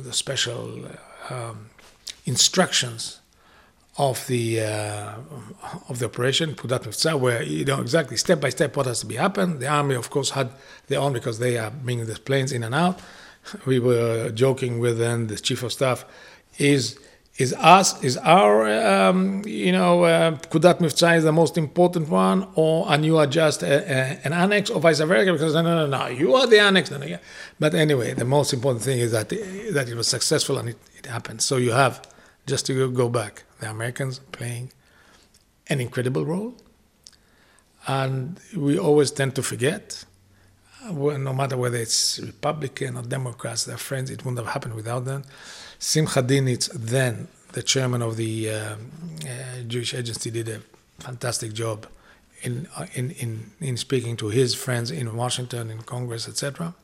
[0.02, 0.86] the special
[1.30, 1.70] um,
[2.26, 3.20] instructions
[3.96, 5.14] of the uh,
[5.88, 9.14] of the operation Pkudat where you know exactly step by step what has to be
[9.14, 9.60] happen.
[9.60, 10.50] The army, of course, had
[10.88, 12.98] their own because they are bringing the planes in and out.
[13.66, 16.04] We were joking with them, the chief of staff,
[16.58, 16.98] is
[17.36, 22.46] is us is our um, you know uh, Pkudat Mivtza is the most important one,
[22.54, 25.32] or and you are just a, a, an annex, or vice versa?
[25.32, 26.90] Because no, no, no, no, you are the annex.
[26.90, 27.18] No, no, yeah.
[27.58, 31.06] But anyway, the most important thing is that that it was successful and it, it
[31.06, 31.42] happened.
[31.42, 32.06] So you have
[32.46, 34.70] just to go back, the Americans playing
[35.68, 36.54] an incredible role.
[37.86, 40.04] And we always tend to forget,
[40.90, 45.04] well, no matter whether it's Republican or Democrats, they're friends, it wouldn't have happened without
[45.04, 45.24] them.
[45.84, 48.76] Simcha Dinitz, then the chairman of the uh, uh,
[49.66, 50.62] Jewish Agency, did a
[50.98, 51.86] fantastic job
[52.40, 56.74] in, uh, in, in, in speaking to his friends in Washington, in Congress, etc.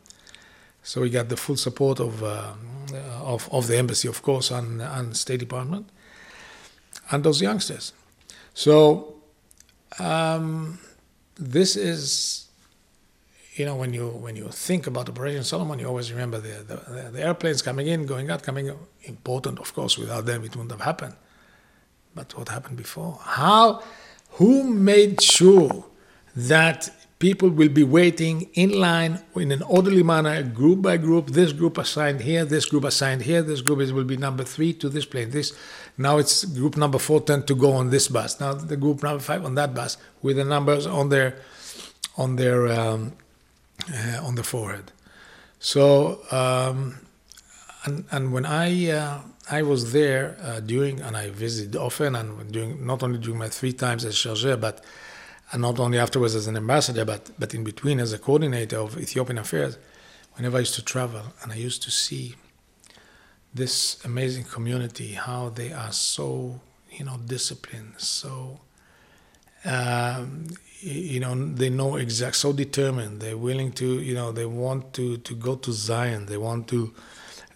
[0.82, 2.52] So we got the full support of, uh,
[3.22, 5.88] of, of the embassy, of course, and, and State Department,
[7.10, 7.94] and those youngsters.
[8.52, 9.14] So
[9.98, 10.78] um,
[11.36, 12.48] this is,
[13.60, 17.10] you know, when you when you think about Operation Solomon, you always remember the, the,
[17.12, 18.66] the airplanes coming in, going out, coming.
[19.04, 19.98] Important, of course.
[19.98, 21.14] Without them, it wouldn't have happened.
[22.14, 23.18] But what happened before?
[23.22, 23.82] How?
[24.38, 25.84] Who made sure
[26.34, 31.28] that people will be waiting in line in an orderly manner, group by group.
[31.28, 34.72] This group assigned here, this group assigned here, this group is, will be number three
[34.74, 35.30] to this plane.
[35.30, 35.52] This
[35.98, 38.40] now it's group number four tend to go on this bus.
[38.40, 41.36] Now the group number five on that bus with the numbers on their
[42.16, 43.12] on their um,
[43.92, 44.92] uh, on the forehead.
[45.58, 47.00] So um,
[47.84, 52.52] and and when I uh, I was there uh, during and I visited often and
[52.52, 54.84] during not only during my three times as chargé, but
[55.52, 58.98] and not only afterwards as an ambassador, but, but in between as a coordinator of
[58.98, 59.78] Ethiopian affairs,
[60.34, 62.36] whenever I used to travel and I used to see
[63.52, 68.60] this amazing community, how they are so, you know, disciplined, so,
[69.64, 70.46] um,
[70.80, 73.20] you know, they know exact, so determined.
[73.20, 76.26] They're willing to, you know, they want to, to go to Zion.
[76.26, 76.94] They want to,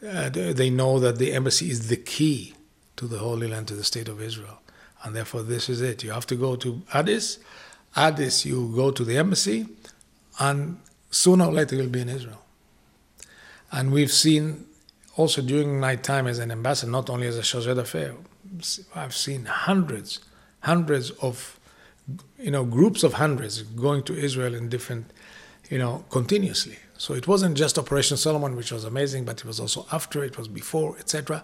[0.07, 2.55] uh, they know that the embassy is the key
[2.97, 4.61] to the Holy Land, to the state of Israel.
[5.03, 6.03] And therefore, this is it.
[6.03, 7.39] You have to go to Addis
[7.97, 9.67] Addis, you go to the embassy,
[10.41, 10.79] and
[11.11, 12.43] sooner or later you'll be in Israel.
[13.71, 14.67] And we've seen
[15.17, 19.45] also during my time as an ambassador, not only as a chargé d'affaires, I've seen
[19.45, 20.21] hundreds,
[20.61, 21.59] hundreds of,
[22.39, 25.11] you know, groups of hundreds going to Israel in different,
[25.71, 26.79] you know, continuously.
[26.99, 30.39] So it wasn't just Operation Solomon, which was amazing, but it was also after, it
[30.39, 31.43] was before, etc.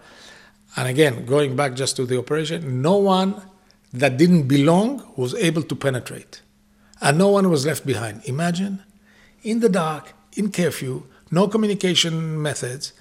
[0.76, 3.42] And again, going back just to the operation, no one
[3.92, 6.42] that didn't belong was able to penetrate.
[7.00, 8.22] And no one was left behind.
[8.26, 8.82] Imagine
[9.42, 12.92] in the dark, in curfew, no communication methods,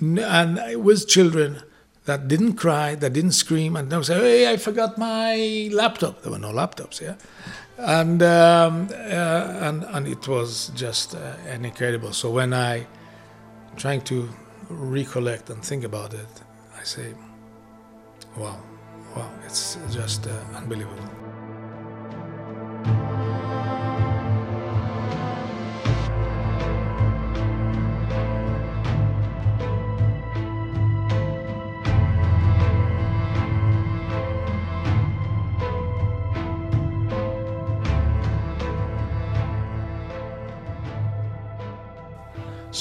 [0.00, 1.62] and with children
[2.04, 6.32] that didn't cry, that didn't scream, and don't say, "Hey, I forgot my laptop." There
[6.32, 7.14] were no laptops, yeah,
[7.78, 12.12] and um, uh, and and it was just uh, incredible.
[12.12, 12.86] So when I,
[13.76, 14.28] trying to
[14.68, 16.32] recollect and think about it,
[16.80, 17.14] I say,
[18.36, 18.58] "Wow."
[19.16, 21.21] wow, it's just uh, unbelievable.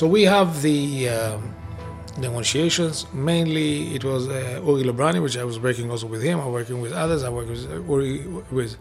[0.02, 1.54] So we have the um,
[2.18, 3.06] negotiations.
[3.14, 6.40] Mainly, it was uh, Uri Lubrani, which I was working also with him.
[6.40, 7.24] I was working with others.
[7.24, 8.78] I worked with Uri, with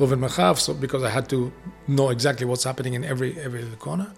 [0.00, 1.52] Reuven Merchav, so because I had to
[1.86, 4.10] know exactly what's happening in every every little corner.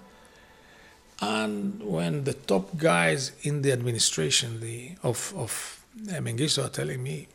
[1.21, 7.03] And when the top guys in the administration, the of of uh, Mengistu, are telling
[7.03, 7.29] me,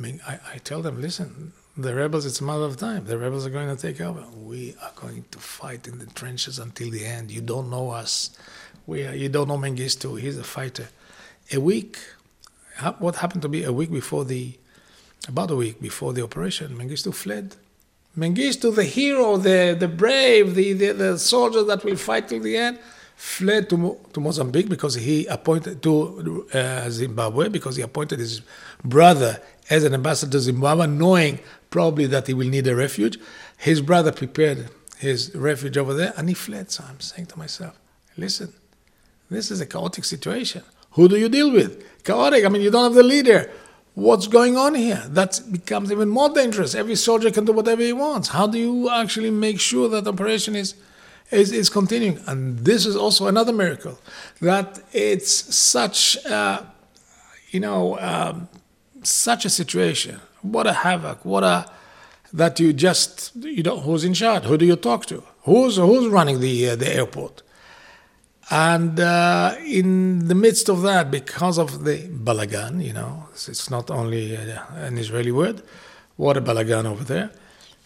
[0.00, 3.04] I, I tell them, listen, the rebels, it's a matter of time.
[3.04, 4.24] The rebels are going to take over.
[4.36, 7.30] We are going to fight in the trenches until the end.
[7.30, 8.30] You don't know us.
[8.86, 10.20] We are, you don't know Mengistu.
[10.20, 10.88] He's a fighter.
[11.52, 11.96] A week,
[12.98, 14.58] what happened to be a week before the,
[15.28, 17.54] about a week before the operation, Mengistu fled.
[18.18, 22.56] Mengistu, the hero, the, the brave, the, the, the soldier that will fight till the
[22.56, 22.80] end,
[23.14, 28.42] fled to, to Mozambique because he appointed to uh, Zimbabwe because he appointed his
[28.82, 33.18] brother as an ambassador to Zimbabwe, knowing probably that he will need a refuge.
[33.58, 36.70] His brother prepared his refuge over there and he fled.
[36.70, 37.78] So I'm saying to myself,
[38.16, 38.52] listen,
[39.30, 40.62] this is a chaotic situation.
[40.92, 42.02] Who do you deal with?
[42.02, 42.44] Chaotic.
[42.44, 43.50] I mean, you don't have the leader.
[43.94, 45.02] What's going on here?
[45.08, 46.74] That becomes even more dangerous.
[46.74, 48.28] Every soldier can do whatever he wants.
[48.28, 50.74] How do you actually make sure that operation is,
[51.30, 52.20] is, is continuing?
[52.26, 53.98] And this is also another miracle
[54.40, 56.62] that it's such, uh,
[57.50, 58.48] you know, um,
[59.02, 60.20] such a situation.
[60.42, 61.24] What a havoc.
[61.24, 61.70] What a
[62.32, 64.44] that you just you know who's in charge.
[64.44, 65.22] Who do you talk to?
[65.42, 67.42] Who's who's running the uh, the airport?
[68.50, 73.90] And uh, in the midst of that, because of the balagan, you know, it's not
[73.90, 75.62] only uh, an Israeli word,
[76.16, 77.30] what a balagan over there.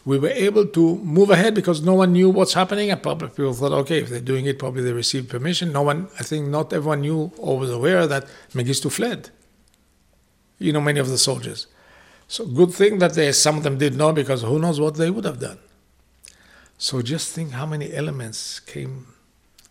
[0.04, 2.90] We were able to move ahead because no one knew what's happening.
[2.90, 5.72] And probably people thought, okay, if they're doing it, probably they received permission.
[5.72, 9.30] No one, I think, not everyone knew or was aware that Mengistu fled.
[10.58, 11.66] You know, many of the soldiers.
[12.28, 15.10] So good thing that they, some of them did know because who knows what they
[15.10, 15.58] would have done.
[16.78, 19.06] So just think how many elements came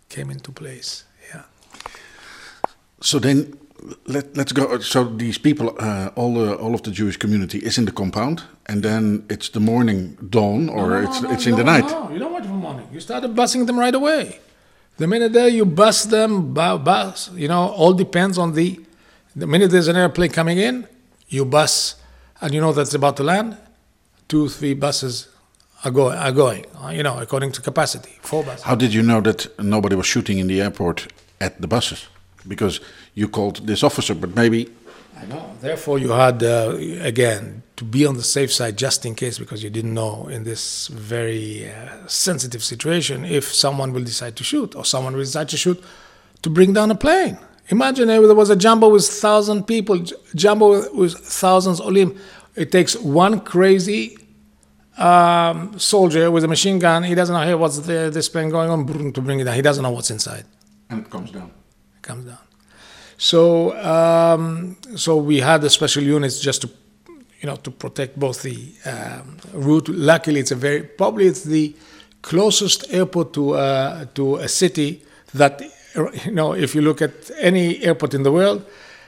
[0.09, 1.05] came into place.
[1.33, 1.43] Yeah.
[2.99, 3.57] So then,
[4.05, 4.79] let let's go.
[4.79, 8.43] So these people, uh, all the all of the Jewish community is in the compound,
[8.67, 11.89] and then it's the morning dawn, or no, no, it's no, it's in the night.
[11.89, 12.87] No, you don't wait for morning.
[12.93, 14.39] You started busing them right away.
[14.97, 17.31] The minute there you bus them, bu- bus.
[17.33, 18.79] You know, all depends on the.
[19.33, 20.87] The minute there's an airplane coming in,
[21.29, 21.95] you bus,
[22.41, 23.57] and you know that's about to land.
[24.27, 25.29] Two, three buses
[25.85, 28.63] are going, are going, uh, you know, according to capacity, four buses.
[28.63, 31.07] How did you know that nobody was shooting in the airport
[31.39, 32.07] at the buses?
[32.45, 32.81] Because
[33.15, 34.69] you called this officer, but maybe.
[35.17, 35.55] I know.
[35.61, 39.63] Therefore, you had, uh, again, to be on the safe side just in case, because
[39.63, 44.75] you didn't know in this very uh, sensitive situation if someone will decide to shoot
[44.75, 45.81] or someone will decide to shoot
[46.41, 47.37] to bring down a plane.
[47.71, 49.97] Imagine if there was a jumbo with thousand people,
[50.35, 52.19] jumbo with thousands olim.
[52.55, 54.17] It takes one crazy
[54.97, 57.03] um, soldier with a machine gun.
[57.03, 59.55] He doesn't know hey, what's the, this plane going on to bring it down.
[59.55, 60.43] He doesn't know what's inside.
[60.89, 61.49] And it comes down.
[61.95, 62.39] It comes down.
[63.17, 66.69] So um, so we had the special units just to
[67.39, 69.87] you know to protect both the um, route.
[69.87, 71.73] Luckily, it's a very probably it's the
[72.21, 75.03] closest airport to uh, to a city
[75.33, 75.61] that
[76.25, 78.65] you know if you look at any airport in the world,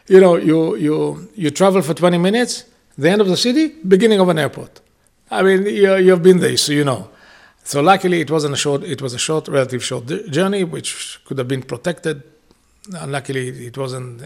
[0.08, 2.66] you know you you you travel for 20 minutes,
[2.98, 4.82] the end of the city, beginning of an airport.
[5.32, 7.10] I mean you, you've been there, so you know.
[7.66, 8.84] So luckily, it wasn't a short.
[8.84, 12.22] It was a short, relative short journey, which could have been protected
[12.92, 14.22] Unluckily, it wasn't.
[14.22, 14.26] Uh,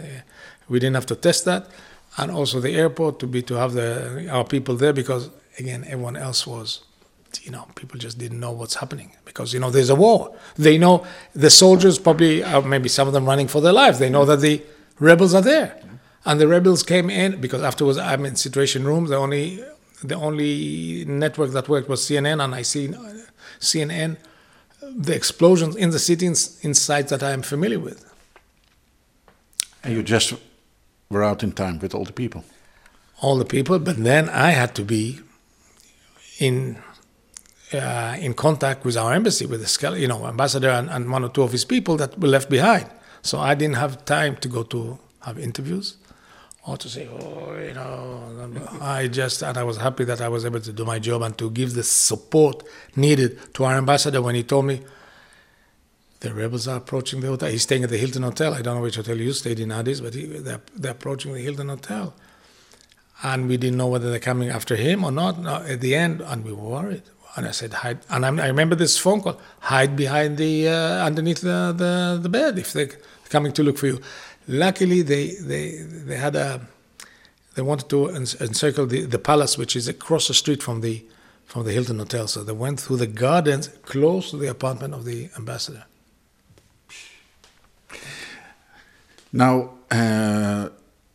[0.68, 1.68] we didn't have to test that,
[2.18, 6.16] and also the airport to be to have the our people there because again, everyone
[6.16, 6.82] else was,
[7.44, 10.36] you know, people just didn't know what's happening because you know there's a war.
[10.56, 14.00] They know the soldiers probably, uh, maybe some of them running for their lives.
[14.00, 14.62] They know that the
[15.00, 15.80] rebels are there,
[16.26, 19.06] and the rebels came in because afterwards I'm in situation room.
[19.08, 19.64] The only
[20.04, 22.90] the only network that worked was CNN, and I see
[23.60, 24.18] CNN
[24.82, 28.04] the explosions in the city in, in sites that I am familiar with.
[29.84, 30.34] And you just
[31.10, 32.44] were out in time with all the people.
[33.20, 35.20] all the people, but then I had to be
[36.40, 36.78] in
[37.74, 41.30] uh, in contact with our embassy, with the you know ambassador and, and one or
[41.30, 42.90] two of his people that were left behind.
[43.22, 45.98] So I didn't have time to go to have interviews
[46.66, 48.22] or to say, oh, you know,
[48.82, 51.38] I just and I was happy that I was able to do my job and
[51.38, 52.64] to give the support
[52.96, 54.82] needed to our ambassador when he told me
[56.20, 57.50] the rebels are approaching the hotel.
[57.50, 58.54] He's staying at the Hilton Hotel.
[58.54, 61.42] I don't know which hotel you stayed in Addis, but he, they're, they're approaching the
[61.42, 62.14] Hilton Hotel
[63.24, 65.40] and we didn't know whether they're coming after him or not.
[65.40, 67.04] No, at the end, and we were worried.
[67.36, 68.00] And I said, hide.
[68.10, 72.30] And I'm, I remember this phone call: hide behind the uh, underneath the, the, the
[72.30, 72.90] bed if they're
[73.30, 74.00] coming to look for you.
[74.48, 76.62] Luckily, they they they had a
[77.56, 81.06] they wanted to encircle the, the palace, which is across the street from the
[81.46, 82.28] from the Hilton Hotel.
[82.28, 85.86] So they went through the gardens close to the apartment of the ambassador.
[89.34, 90.70] Now, uh,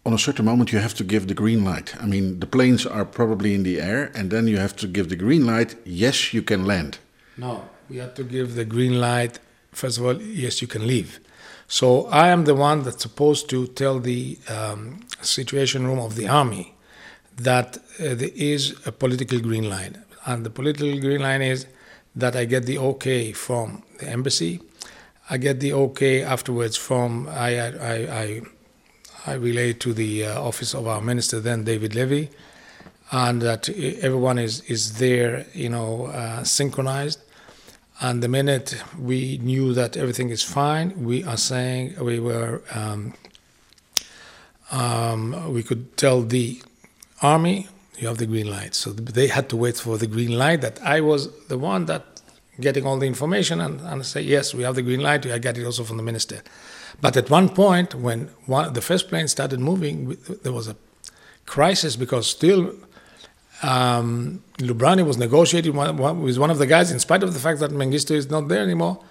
[0.05, 1.95] on a certain moment, you have to give the green light.
[2.01, 5.09] I mean, the planes are probably in the air, and then you have to give
[5.09, 5.77] the green light.
[5.85, 6.99] Yes, you can land.
[7.37, 9.39] No, we have to give the green light.
[9.71, 11.21] First of all, yes, you can leave.
[11.69, 16.29] So I am the one that's supposed to tell the um, situation room of the
[16.29, 16.75] army
[17.37, 21.67] that uh, there is a political green line, and the political green line is
[22.15, 24.61] that I get the okay from the embassy.
[25.31, 28.41] I get the okay afterwards from I I I, I
[29.31, 32.31] relay to the uh, office of our minister then David Levy,
[33.11, 37.21] and that everyone is is there you know uh, synchronized.
[38.01, 43.15] And the minute we knew that everything is fine, we are saying we were um,
[44.73, 46.61] um, we could tell the
[47.21, 47.69] army
[47.99, 48.75] you have the green light.
[48.75, 50.61] So they had to wait for the green light.
[50.63, 52.05] That I was the one that
[52.61, 55.25] getting all the information and, and say yes, we have the green light.
[55.27, 56.43] I get it also from the minister.
[57.03, 60.77] But at one point, when one, the first plane started moving, there was a
[61.45, 62.75] crisis because still
[63.63, 67.73] um, Lubrani was negotiating with one of the guys, in spite of the fact that
[67.73, 69.03] Mengistu is not there anymore,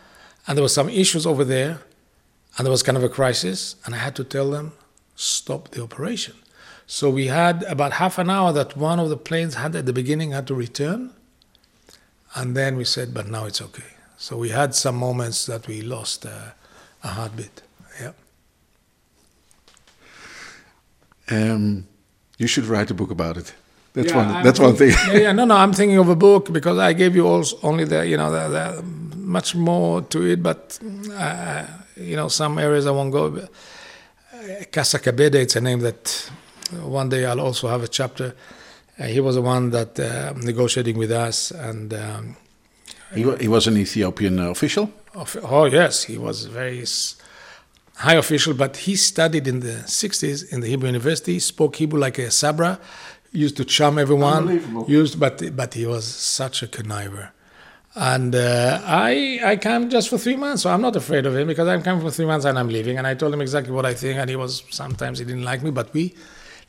[0.48, 1.82] and there were some issues over there,
[2.58, 4.72] and there was kind of a crisis, and I had to tell them
[5.16, 6.36] stop the operation.
[6.88, 9.94] So we had about half an hour that one of the planes had at the
[9.94, 11.12] beginning had to return,
[12.36, 13.92] and then we said, but now it's okay.
[14.18, 16.52] So we had some moments that we lost uh,
[17.04, 17.62] a heartbeat.
[18.00, 18.12] Yeah.
[21.30, 21.88] Um,
[22.38, 23.54] you should write a book about it.
[23.94, 24.36] That's Yeah, one.
[24.36, 24.90] I'm That's one thing.
[25.08, 25.56] yeah, yeah, no, no.
[25.56, 28.48] I'm thinking of a book because I gave you also only the, you know, the,
[28.50, 28.84] the
[29.18, 30.80] much more to it, but
[31.14, 31.66] uh,
[31.96, 33.26] you know, some areas I won't go.
[33.28, 33.46] Uh,
[34.72, 36.32] Kassa Kebede, it's a name that
[36.84, 38.34] one day I'll also have a chapter.
[39.00, 42.36] Uh, he was the one that uh, negotiating with us, and um,
[43.14, 44.90] he, he was an Ethiopian official.
[45.14, 46.86] of- oh yes, he was very
[48.02, 52.18] high official, but he studied in the 60s in the Hebrew University, spoke Hebrew like
[52.18, 52.80] a Sabra,
[53.32, 54.44] used to charm everyone.
[54.50, 54.86] Unbelievable.
[54.88, 57.30] Used, but but he was such a conniver.
[57.94, 61.48] And uh, I I came just for three months, so I'm not afraid of him
[61.48, 62.98] because I'm coming for three months and I'm leaving.
[62.98, 65.62] And I told him exactly what I think, and he was sometimes he didn't like
[65.62, 66.16] me, but we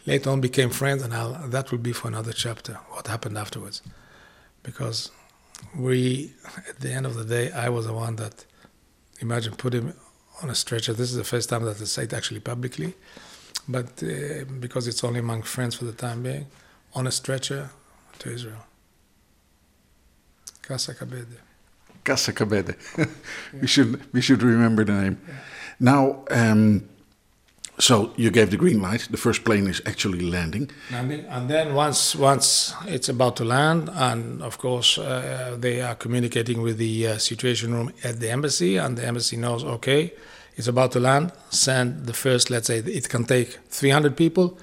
[0.07, 2.75] later on became friends, and I'll, that will be for another chapter.
[2.91, 3.83] What happened afterwards,
[4.63, 5.11] because
[5.77, 6.33] we
[6.69, 8.45] at the end of the day, I was the one that
[9.21, 9.95] imagine put him
[10.43, 10.93] on a stretcher.
[10.93, 12.95] This is the first time that I say it actually publicly,
[13.69, 16.47] but uh, because it's only among friends for the time being,
[16.95, 17.71] on a stretcher
[18.19, 18.65] to Israel.
[20.63, 21.39] Kassa Kebede.
[22.05, 23.13] Kassa
[23.61, 25.21] we should we should remember the name.
[25.79, 26.89] Now, um,
[27.79, 29.09] so you gave the green light.
[29.11, 30.71] The first plane is actually landing.
[30.91, 35.81] And then, and then once once it's about to land, and of course uh, they
[35.81, 40.13] are communicating with the uh, situation room at the embassy, and the embassy knows okay,
[40.57, 41.33] it's about to land.
[41.51, 44.59] Send the first, let's say it can take 300 people.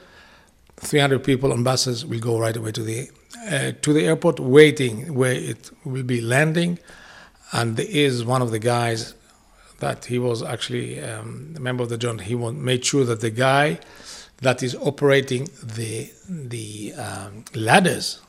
[0.77, 3.09] 300 people on buses will go right away to the
[3.51, 6.77] uh, to the airport, waiting where it will be landing.
[7.51, 9.15] And there is one of the guys
[9.79, 12.21] that he was actually um, a member of the joint.
[12.21, 13.79] He made sure that the guy
[14.41, 18.21] that is operating the the um, ladders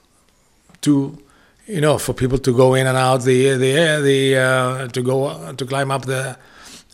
[0.83, 1.19] to
[1.67, 5.53] you know for people to go in and out the the the uh, to go
[5.53, 6.37] to climb up the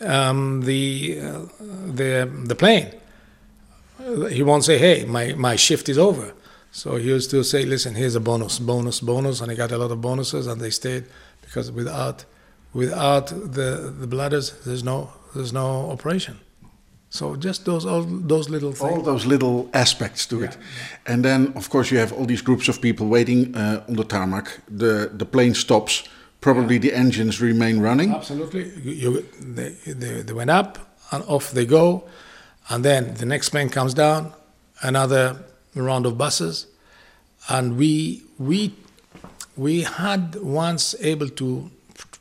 [0.01, 1.41] um, the uh,
[1.87, 2.93] the the plane.
[4.31, 6.35] He won't say, "Hey, my my shift is over."
[6.71, 9.79] So he used to say, "Listen, here's a bonus, bonus, bonus," and he got a
[9.79, 11.05] lot of bonuses, and they stayed
[11.41, 12.25] because without
[12.73, 16.39] without the the bladders, there's no there's no operation.
[17.09, 18.93] So just those all those little things.
[18.93, 20.59] All those little aspects to it,
[21.07, 24.05] and then of course you have all these groups of people waiting uh, on the
[24.05, 24.61] tarmac.
[24.69, 26.05] The the plane stops.
[26.41, 28.13] Probably the engines remain running.
[28.13, 28.71] Absolutely.
[28.85, 30.79] You, you, they, they, they went up
[31.11, 32.05] and off they go.
[32.69, 34.33] And then the next plane comes down,
[34.83, 35.37] another
[35.75, 36.67] round of buses.
[37.49, 38.75] And we, we,
[39.57, 41.71] we had once able to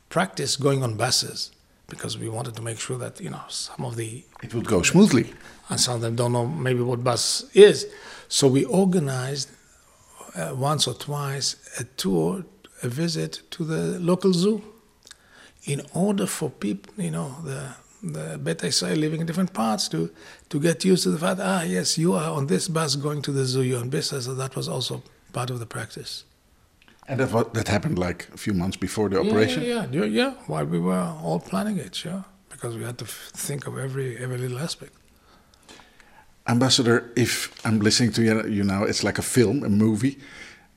[0.08, 1.50] practice going on buses
[1.88, 4.82] because we wanted to make sure that, you know, some of the It would go
[4.82, 5.32] smoothly.
[5.68, 7.86] and some of them don't know maybe what bus is.
[8.28, 9.50] So we organized
[10.34, 12.44] uh, once or twice a tour,
[12.82, 14.62] a visit to the local zoo,
[15.64, 20.10] in order for people, you know, the the Beta Israel living in different parts to
[20.50, 23.32] to get used to the fact, ah, yes, you are on this bus going to
[23.32, 24.26] the zoo, you're on business.
[24.26, 25.02] So that was also
[25.32, 26.24] part of the practice.
[27.08, 29.62] And that that happened like a few months before the operation.
[29.62, 30.34] Yeah, yeah, yeah, yeah.
[30.46, 34.16] While we were all planning it, sure, because we had to f- think of every
[34.24, 34.92] every little aspect.
[36.48, 40.18] Ambassador, if I'm listening to you, you now, it's like a film, a movie.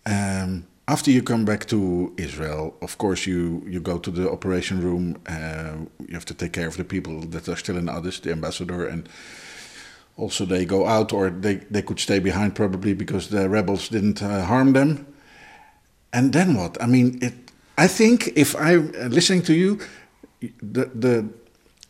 [0.06, 4.82] Um, After you come back to Israel, of course, you, you go to the operation
[4.82, 5.18] room.
[5.28, 8.32] Uh, you have to take care of the people that are still in Addis, the
[8.32, 9.08] ambassador, and
[10.18, 14.24] also they go out or they, they could stay behind probably because the rebels didn't
[14.24, 15.06] uh, harm them.
[16.14, 16.82] And then what?
[16.82, 17.34] I mean, it.
[17.78, 19.80] I think if I'm uh, listening to you,
[20.62, 21.30] the the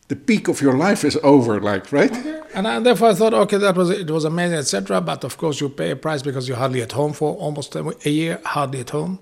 [0.08, 2.14] the peak of your life is over, like right?
[2.54, 5.00] And I, therefore I thought, okay, that was it was amazing, etc.
[5.00, 8.10] But of course, you pay a price because you're hardly at home for almost a
[8.10, 9.18] year, hardly at home,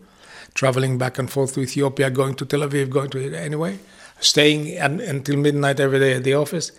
[0.55, 3.78] traveling back and forth to Ethiopia, going to Tel Aviv, going to anyway,
[4.20, 6.72] staying and, until midnight every day at the office.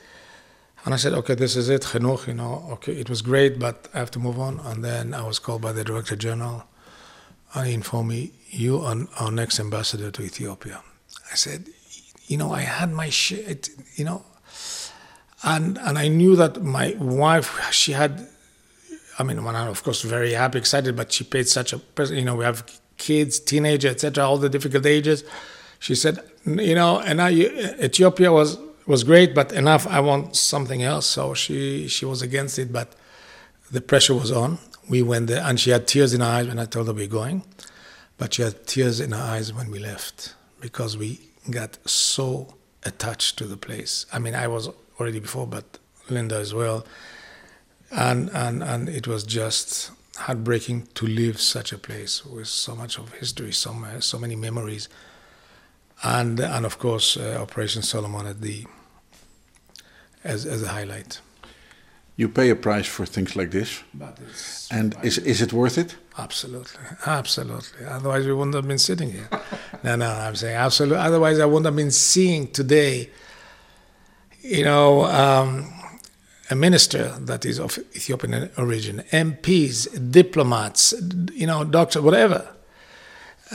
[0.86, 3.90] And I said, okay, this is it, Chinuch, you know, okay, it was great, but
[3.94, 4.60] I have to move on.
[4.62, 6.64] And then I was called by the Director General,
[7.56, 10.82] he informed me, you are our next ambassador to Ethiopia.
[11.32, 11.70] I said,
[12.28, 14.24] you know, I had my shit, you know,
[15.44, 18.28] and and I knew that my wife, she had,
[19.18, 22.36] I mean, I of course very happy, excited, but she paid such a, you know,
[22.36, 22.64] we have
[22.98, 25.24] kids, teenager, etc., all the difficult ages.
[25.80, 29.88] She said, you know, and I, Ethiopia was was great, but enough.
[29.88, 31.06] I want something else.
[31.06, 32.94] So she she was against it, but
[33.72, 34.58] the pressure was on.
[34.90, 37.08] We went there, and she had tears in her eyes when I told her we're
[37.08, 37.44] going,
[38.18, 43.38] but she had tears in her eyes when we left because we got so attached
[43.38, 44.06] to the place.
[44.12, 44.70] I mean, I was
[45.00, 45.78] already before, but
[46.10, 46.86] Linda as well,
[47.92, 52.98] and and and it was just heartbreaking to leave such a place with so much
[52.98, 54.90] of history, so so many memories,
[56.04, 58.66] and and of course uh, Operation Solomon at the
[60.24, 61.22] as as a highlight.
[62.20, 65.78] You pay a price for things like this, But it's and is is it worth
[65.78, 65.96] it?
[66.18, 67.86] Absolutely, absolutely.
[67.86, 69.30] Otherwise, we wouldn't have been sitting here.
[69.84, 70.98] no, no, I'm saying absolutely.
[70.98, 73.10] Otherwise, I wouldn't have been seeing today,
[74.42, 75.72] you know, um,
[76.50, 80.94] a minister that is of Ethiopian origin, MPs, diplomats,
[81.34, 82.46] you know, doctors, whatever.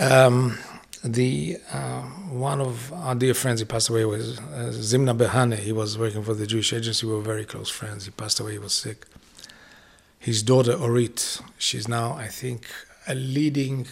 [0.01, 0.57] Um,
[1.05, 5.59] the uh, one of our dear friends, he passed away, was uh, Zimna Berhane.
[5.59, 7.07] He was working for the Jewish agency.
[7.07, 8.07] We were very close friends.
[8.07, 8.53] He passed away.
[8.53, 9.05] He was sick
[10.25, 11.39] his daughter Orit.
[11.59, 12.67] She's now, I think,
[13.07, 13.87] a leading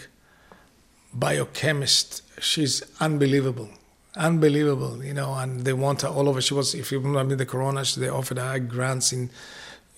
[1.13, 2.23] biochemist.
[2.41, 3.69] She's unbelievable,
[4.17, 5.35] unbelievable, you know.
[5.35, 6.41] And they want her all over.
[6.41, 9.29] She was, if you remember the Corona, they offered her grants in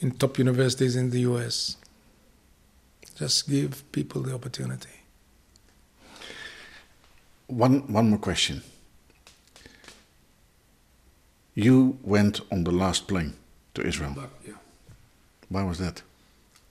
[0.00, 1.76] in top universities in the U.S.
[3.16, 5.03] Just give people the opportunity.
[7.55, 8.62] One one more question.
[11.55, 13.34] You went on the last plane
[13.74, 14.12] to Israel.
[14.16, 14.55] But, yeah.
[15.48, 16.02] Why was that?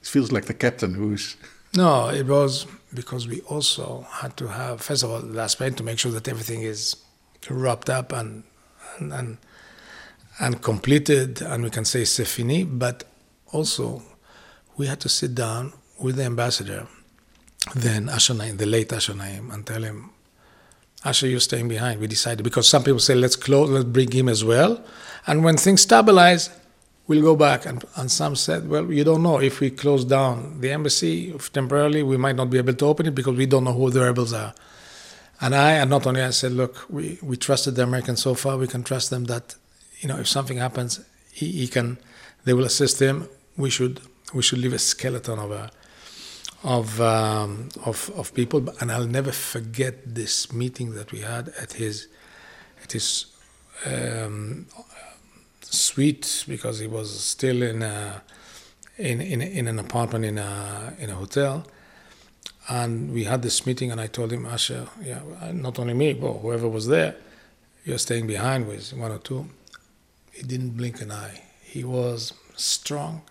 [0.01, 1.35] It feels like the captain who's.
[1.75, 5.73] No, it was because we also had to have, first of all, the last plane
[5.73, 6.95] to make sure that everything is
[7.49, 8.43] wrapped up and
[8.99, 9.37] and and,
[10.39, 12.63] and completed, and we can say c'est fini.
[12.63, 13.05] But
[13.51, 14.03] also,
[14.77, 16.85] we had to sit down with the ambassador,
[17.73, 20.12] then Asher the late Asher and tell him,
[21.05, 21.99] Asher, you're staying behind.
[21.99, 24.83] We decided because some people say let's close, let's bring him as well,
[25.27, 26.49] and when things stabilize,
[27.07, 27.65] we'll go back.
[27.65, 29.39] And, and some said, well, you don't know.
[29.39, 33.15] If we close down the embassy temporarily, we might not be able to open it
[33.15, 34.53] because we don't know who the rebels are.
[35.41, 38.57] And I, and not only I said, look, we, we trusted the Americans so far,
[38.57, 39.55] we can trust them that,
[39.99, 41.01] you know, if something happens,
[41.31, 41.97] he, he can,
[42.45, 43.27] they will assist him.
[43.57, 43.99] We should,
[44.33, 45.69] we should leave a skeleton of a,
[46.63, 48.67] of, um, of, of people.
[48.79, 52.07] And I'll never forget this meeting that we had at his,
[52.83, 53.25] at his
[53.85, 54.67] um,
[55.61, 58.21] suite because he was still in a,
[58.97, 61.65] in, in, in an apartment in a, in a hotel.
[62.69, 65.19] And we had this meeting, and I told him, Asher, yeah,
[65.51, 67.15] not only me, but whoever was there,
[67.83, 69.49] you're staying behind with one or two.
[70.31, 71.41] He didn't blink an eye.
[71.61, 73.23] He was strong.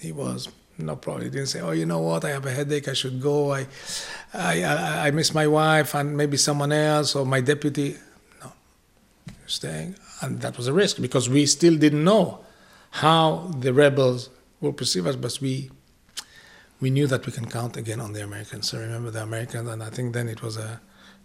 [0.00, 0.48] He was
[0.78, 1.24] no problem.
[1.24, 2.24] He didn't say, "Oh, you know what?
[2.24, 2.88] I have a headache.
[2.88, 3.52] I should go.
[3.52, 3.66] I,
[4.32, 7.96] I, I, I miss my wife and maybe someone else or my deputy."
[8.40, 8.52] No,
[9.46, 12.44] staying, and that was a risk because we still didn't know
[12.90, 15.70] how the rebels will perceive us, but we
[16.80, 18.68] we knew that we can count again on the Americans.
[18.68, 20.80] So remember the Americans, and I think then it was a,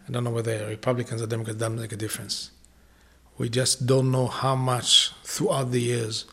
[0.07, 2.51] I don't know whether Republicans or Democrats doesn't make a difference.
[3.37, 6.25] We just don't know how much throughout the years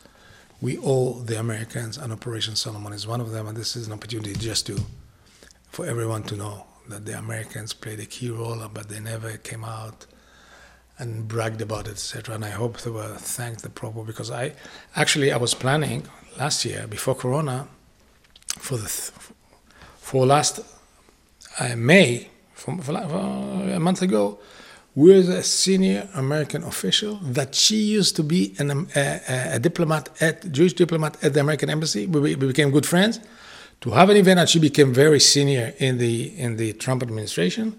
[0.61, 3.47] we owe the Americans, and Operation Solomon is one of them.
[3.47, 4.79] And this is an opportunity just to,
[5.69, 9.63] for everyone to know that the Americans played a key role, but they never came
[9.63, 10.05] out
[10.99, 12.35] and bragged about it, etc.
[12.35, 14.53] And I hope they were thanked the proper because I
[14.95, 16.07] actually I was planning
[16.37, 17.67] last year before Corona
[18.59, 20.59] for the for last
[21.59, 24.39] uh, May for, for, for a month ago
[24.93, 30.09] with a senior American official that she used to be an, um, a, a, diplomat
[30.19, 32.07] at Jewish diplomat at the American embassy.
[32.07, 33.19] We, we became good friends.
[33.81, 37.77] to have an event, and she became very senior in the in the Trump administration,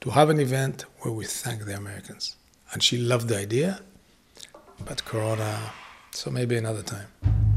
[0.00, 2.36] to have an event where we thank the Americans.
[2.72, 3.80] And she loved the idea,
[4.84, 5.72] but Corona,
[6.12, 7.49] so maybe another time.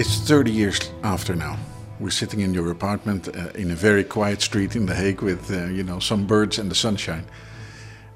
[0.00, 1.58] It's 30 years after now.
[1.98, 5.50] We're sitting in your apartment uh, in a very quiet street in The Hague with,
[5.50, 7.26] uh, you know, some birds and the sunshine.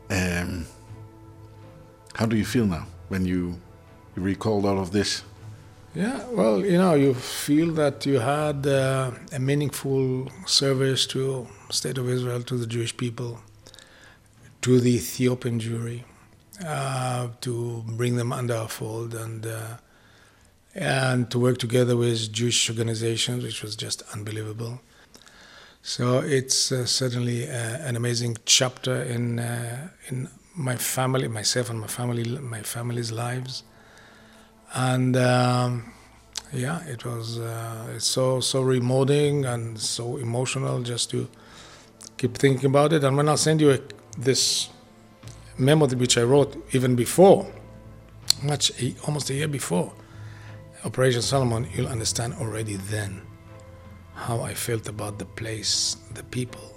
[0.09, 0.65] Um,
[2.15, 3.61] how do you feel now when you,
[4.17, 5.25] you recalled all of this?
[5.95, 11.99] Yeah, well, you know, you feel that you had uh, a meaningful service to state
[11.99, 13.43] of Israel, to the Jewish people,
[14.63, 16.05] to the Ethiopian Jewry,
[16.65, 19.77] uh, to bring them under our fold and uh,
[20.75, 24.81] and to work together with Jewish organizations, which was just unbelievable.
[25.83, 31.81] So it's uh, certainly uh, an amazing chapter in uh, in my family, myself and
[31.81, 33.65] my family, my family's lives,
[34.73, 35.93] and um,
[36.53, 41.29] yeah, it was uh, it's so so rewarding and so emotional just to
[42.17, 43.05] keep thinking about it.
[43.05, 43.79] And when I send you a,
[44.19, 44.71] this
[45.59, 47.47] memo which I wrote even before,
[48.43, 48.73] much
[49.07, 49.93] almost a year before
[50.85, 53.23] Operation Solomon, you'll understand already then
[54.15, 56.75] how I felt about the place, the people,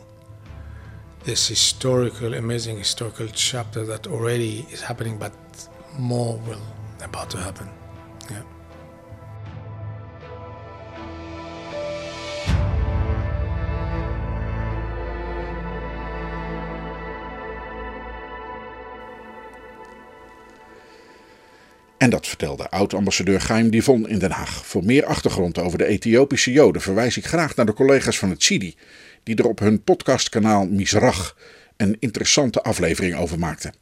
[1.26, 5.34] this historical, amazing historical chapter that already is happening, but
[5.99, 6.62] more will
[7.03, 7.70] about to happen.
[8.32, 8.43] Yeah.
[22.08, 24.66] En dat vertelde oud-ambassadeur Chaim Divon in Den Haag.
[24.66, 28.43] Voor meer achtergrond over de Ethiopische Joden verwijs ik graag naar de collega's van het
[28.43, 28.76] CIDI,
[29.24, 31.38] die er op hun podcastkanaal Misrach
[31.78, 33.74] een interessante aflevering over maakten.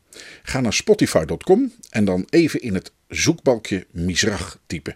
[0.43, 4.95] Ga naar spotify.com en dan even in het zoekbalkje Misrach typen.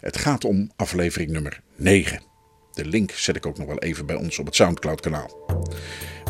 [0.00, 2.22] Het gaat om aflevering nummer 9.
[2.72, 5.60] De link zet ik ook nog wel even bij ons op het Soundcloud-kanaal.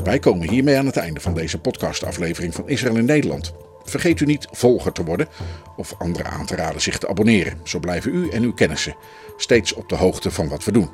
[0.04, 3.63] Wij komen hiermee aan het einde van deze podcastaflevering van Israël in Nederland.
[3.84, 5.28] Vergeet u niet volger te worden
[5.76, 7.60] of anderen aan te raden zich te abonneren.
[7.64, 8.96] Zo blijven u en uw kennissen
[9.36, 10.90] steeds op de hoogte van wat we doen.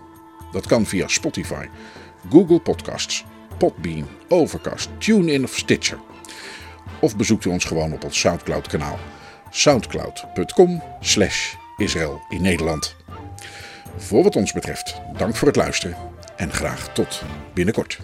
[0.53, 1.66] Dat kan via Spotify,
[2.30, 3.24] Google Podcasts,
[3.59, 5.99] Podbean, Overcast, TuneIn of Stitcher.
[7.01, 8.99] Of bezoekt u ons gewoon op ons Soundcloud kanaal.
[9.51, 11.55] soundcloud.com slash
[12.28, 12.97] in Nederland.
[13.97, 15.97] Voor wat ons betreft, dank voor het luisteren
[16.36, 17.22] en graag tot
[17.55, 17.99] binnenkort.